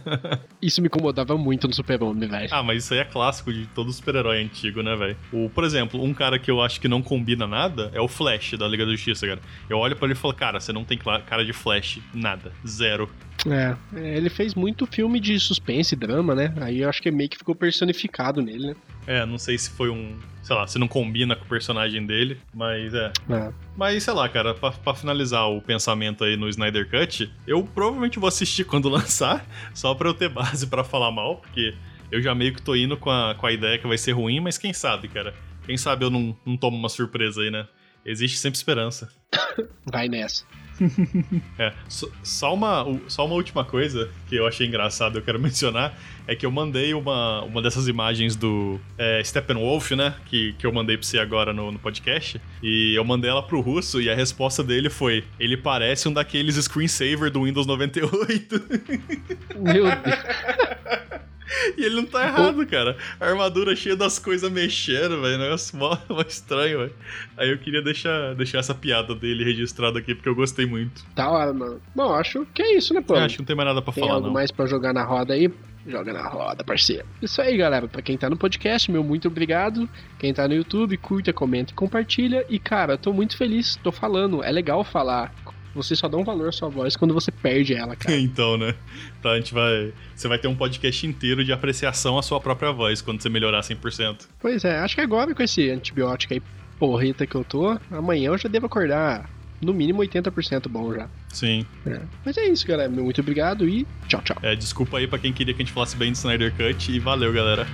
isso 0.61 0.81
me 0.81 0.87
incomodava 0.87 1.37
muito 1.37 1.67
no 1.67 1.75
super-homem, 1.75 2.29
velho. 2.29 2.49
Ah, 2.51 2.63
mas 2.63 2.85
isso 2.85 2.95
aí 2.95 3.01
é 3.01 3.05
clássico 3.05 3.53
de 3.53 3.67
todo 3.69 3.93
super-herói 3.93 4.43
antigo, 4.43 4.83
né, 4.83 4.95
velho? 4.97 5.17
Por 5.51 5.65
exemplo, 5.65 6.03
um 6.03 6.13
cara 6.13 6.39
que 6.39 6.51
eu 6.51 6.61
acho 6.61 6.81
que 6.81 6.89
não 6.89 7.03
combina 7.03 7.47
nada 7.47 7.91
é 7.95 8.01
o 8.01 8.09
Flash 8.09 8.53
da 8.59 8.67
Liga 8.67 8.85
da 8.85 8.93
Justiça, 8.93 9.27
cara. 9.27 9.41
Eu 9.69 9.79
olho 9.79 9.97
para 9.97 10.07
ele 10.07 10.15
e 10.15 10.17
falo, 10.17 10.35
cara, 10.35 10.61
você 10.61 10.73
não 10.73 10.85
tem 10.85 10.99
cara 10.99 11.45
de 11.45 11.53
Flash, 11.53 12.01
nada, 12.13 12.53
zero. 12.67 13.09
É, 13.47 13.77
ele 13.95 14.29
fez 14.29 14.55
muito 14.55 14.87
filme 14.87 15.19
de 15.19 15.39
suspense 15.39 15.95
e 15.95 15.99
drama, 15.99 16.35
né? 16.35 16.53
Aí 16.61 16.83
eu 16.83 16.89
acho 16.89 17.01
que 17.01 17.11
meio 17.21 17.29
que 17.29 17.37
ficou 17.37 17.55
personificado 17.55 18.41
nele, 18.41 18.69
né? 18.69 18.77
É, 19.07 19.27
não 19.27 19.37
sei 19.37 19.59
se 19.59 19.71
foi 19.71 19.91
um. 19.91 20.19
Sei 20.43 20.57
lá, 20.57 20.67
se 20.67 20.79
não 20.79 20.89
combina 20.89 21.37
com 21.37 21.45
o 21.45 21.49
personagem 21.49 22.05
dele, 22.07 22.41
mas 22.55 22.95
é. 22.95 23.13
é. 23.29 23.53
Mas 23.77 24.03
sei 24.03 24.15
lá, 24.15 24.27
cara, 24.29 24.55
pra, 24.55 24.71
pra, 24.73 24.95
finalizar 24.95 25.49
o 25.51 25.61
pensamento 25.61 26.25
aí 26.25 26.37
no 26.37 26.49
Snyder 26.49 26.89
Cut, 26.89 27.31
eu 27.47 27.63
provavelmente 27.63 28.19
vou 28.19 28.27
assistir 28.27 28.65
quando 28.67 28.89
lançar, 28.89 29.47
só 29.75 29.95
pra 29.95 30.09
eu 30.09 30.15
ter 30.15 30.31
base 30.31 30.67
para 30.67 30.83
falar 30.83 31.11
mal, 31.11 31.37
porque 31.37 31.75
eu 32.11 32.23
já 32.23 32.35
meio 32.35 32.55
que 32.55 32.63
tô 32.63 32.75
indo 32.75 32.97
com 32.97 33.11
a, 33.11 33.35
com 33.35 33.47
a 33.47 33.53
ideia 33.53 33.79
que 33.79 33.87
vai 33.87 33.99
ser 33.99 34.13
ruim, 34.13 34.41
mas 34.41 34.57
quem 34.57 34.73
sabe, 34.73 35.09
cara? 35.09 35.35
Quem 35.67 35.77
sabe 35.77 36.05
eu 36.05 36.11
não, 36.11 36.35
não 36.45 36.57
tomo 36.57 36.77
uma 36.77 36.89
surpresa 36.89 37.43
aí, 37.43 37.51
né? 37.51 37.69
Existe 38.05 38.39
sempre 38.39 38.57
esperança. 38.57 39.13
Vai 39.93 40.09
nessa. 40.09 40.45
É, 41.59 41.73
só 42.23 42.55
uma, 42.55 42.87
só 43.09 43.27
uma 43.27 43.35
última 43.35 43.65
coisa 43.65 44.09
que 44.29 44.37
eu 44.37 44.47
achei 44.47 44.67
engraçado, 44.67 45.19
eu 45.19 45.23
quero 45.23 45.39
mencionar, 45.41 45.99
é 46.27 46.35
que 46.35 46.47
eu 46.47 46.51
mandei 46.51 46.95
uma, 46.95 47.43
uma 47.43 47.61
dessas 47.61 47.89
imagens 47.89 48.37
do 48.37 48.81
é, 48.97 49.23
Steppenwolf, 49.23 49.91
né? 49.93 50.15
Que, 50.27 50.53
que 50.55 50.67
eu 50.67 50.73
mandei 50.73 50.97
pra 50.97 51.07
você 51.07 51.19
agora 51.19 51.53
no, 51.53 51.73
no 51.73 51.79
podcast. 51.79 52.41
E 52.63 52.95
eu 52.95 53.05
mandei 53.05 53.31
ela 53.31 53.43
pro 53.43 53.61
russo 53.61 54.01
e 54.01 54.09
a 54.09 54.15
resposta 54.15 54.63
dele 54.63 54.89
foi: 54.89 55.25
ele 55.39 55.57
parece 55.57 56.09
um 56.09 56.13
daqueles 56.13 56.57
screensaver 56.57 57.31
do 57.31 57.45
Windows 57.45 57.67
98. 57.67 58.63
Meu 59.59 59.85
Deus. 59.85 61.01
E 61.77 61.85
ele 61.85 61.97
não 61.97 62.07
tá 62.07 62.27
errado, 62.27 62.65
cara. 62.67 62.97
A 63.19 63.27
armadura 63.27 63.75
cheia 63.75 63.97
das 63.97 64.19
coisas 64.19 64.51
mexendo, 64.51 65.21
velho. 65.21 65.39
Negócio 65.39 65.77
mó, 65.77 65.97
mó 66.09 66.23
estranho, 66.23 66.79
velho. 66.79 66.95
Aí 67.37 67.51
eu 67.51 67.59
queria 67.59 67.83
deixar, 67.83 68.35
deixar 68.35 68.59
essa 68.59 68.75
piada 68.75 69.15
dele 69.15 69.45
registrada 69.45 69.99
aqui, 69.99 70.15
porque 70.15 70.29
eu 70.29 70.35
gostei 70.35 70.67
muito. 70.67 71.05
Da 71.15 71.29
hora, 71.29 71.53
mano. 71.53 71.81
Bom, 71.95 72.15
acho 72.15 72.47
que 72.55 72.63
é 72.63 72.77
isso, 72.77 72.95
né, 72.95 73.01
pô? 73.01 73.17
É, 73.17 73.25
acho 73.25 73.37
que 73.37 73.43
não 73.43 73.47
tem 73.47 73.57
mais 73.57 73.69
nada 73.69 73.83
pra 73.83 73.93
tem 73.93 74.03
falar, 74.03 74.15
algo 74.17 74.27
não. 74.29 74.35
mais 74.35 74.51
pra 74.51 74.67
jogar 74.67 74.93
na 74.93 75.05
roda 75.05 75.35
aí? 75.35 75.51
Joga 75.87 76.13
na 76.13 76.29
roda, 76.29 76.63
parceiro. 76.63 77.07
Isso 77.23 77.41
aí, 77.41 77.57
galera. 77.57 77.89
Pra 77.89 78.03
quem 78.03 78.17
tá 78.17 78.29
no 78.29 78.37
podcast, 78.37 78.91
meu 78.91 79.03
muito 79.03 79.29
obrigado. 79.29 79.89
Quem 80.19 80.33
tá 80.33 80.47
no 80.47 80.55
YouTube, 80.55 80.97
curta, 80.99 81.33
comenta 81.33 81.73
e 81.73 81.75
compartilha. 81.75 82.45
E, 82.51 82.59
cara, 82.59 82.99
tô 82.99 83.13
muito 83.13 83.37
feliz. 83.37 83.77
Tô 83.77 83.91
falando. 83.91 84.45
É 84.45 84.53
legal 84.53 84.85
falar 84.85 85.35
você 85.75 85.95
só 85.95 86.09
dá 86.09 86.17
um 86.17 86.25
valor 86.25 86.49
à 86.49 86.53
sua 86.53 86.69
voz 86.69 86.97
quando 86.97 87.15
você 87.15 87.31
perde 87.31 87.75
ela, 87.75 87.97
cara. 87.97 88.17
então, 88.19 88.57
né? 88.57 88.75
Tá, 89.23 89.33
a 89.33 89.37
gente 89.37 89.55
vai. 89.55 89.93
Você 90.15 90.29
vai 90.29 90.39
ter 90.39 90.49
um 90.49 90.55
podcast 90.55 91.07
inteiro 91.07 91.45
de 91.45 91.53
apreciação 91.53 92.19
à 92.19 92.23
sua 92.23 92.41
própria 92.41 92.73
voz 92.73 93.01
quando 93.01 93.23
você 93.23 93.29
melhorar 93.29 93.61
100%. 93.61 94.29
Pois 94.41 94.65
é, 94.65 94.79
acho 94.79 94.95
que 94.95 95.01
agora 95.01 95.35
com 95.35 95.43
esse 95.43 95.71
antibiótico 95.71 96.35
aí 96.35 96.43
porreta 96.79 97.27
que 97.27 97.35
eu 97.35 97.45
tô, 97.45 97.79
amanhã 97.91 98.29
eu 98.29 98.39
já 98.39 98.49
devo 98.49 98.67
acordar 98.67 99.29
no 99.61 99.75
mínimo 99.75 100.01
80% 100.01 100.69
bom 100.69 100.95
já. 100.95 101.09
Sim. 101.29 101.67
É. 101.87 102.01
Mas 102.25 102.37
é 102.39 102.49
isso, 102.49 102.67
galera. 102.67 102.89
Muito 102.89 103.21
obrigado 103.21 103.69
e 103.69 103.87
tchau, 104.09 104.23
tchau. 104.23 104.37
É, 104.43 104.57
desculpa 104.57 104.99
aí 104.99 105.07
pra 105.07 105.19
quem 105.19 105.33
queria 105.33 105.53
que 105.53 105.63
a 105.63 105.65
gente 105.65 105.75
falasse 105.75 105.97
bem 105.97 106.11
de 106.11 106.19
Snyder 106.19 106.53
Cut 106.53 106.91
e 106.91 106.99
valeu, 106.99 107.33
galera. 107.33 107.67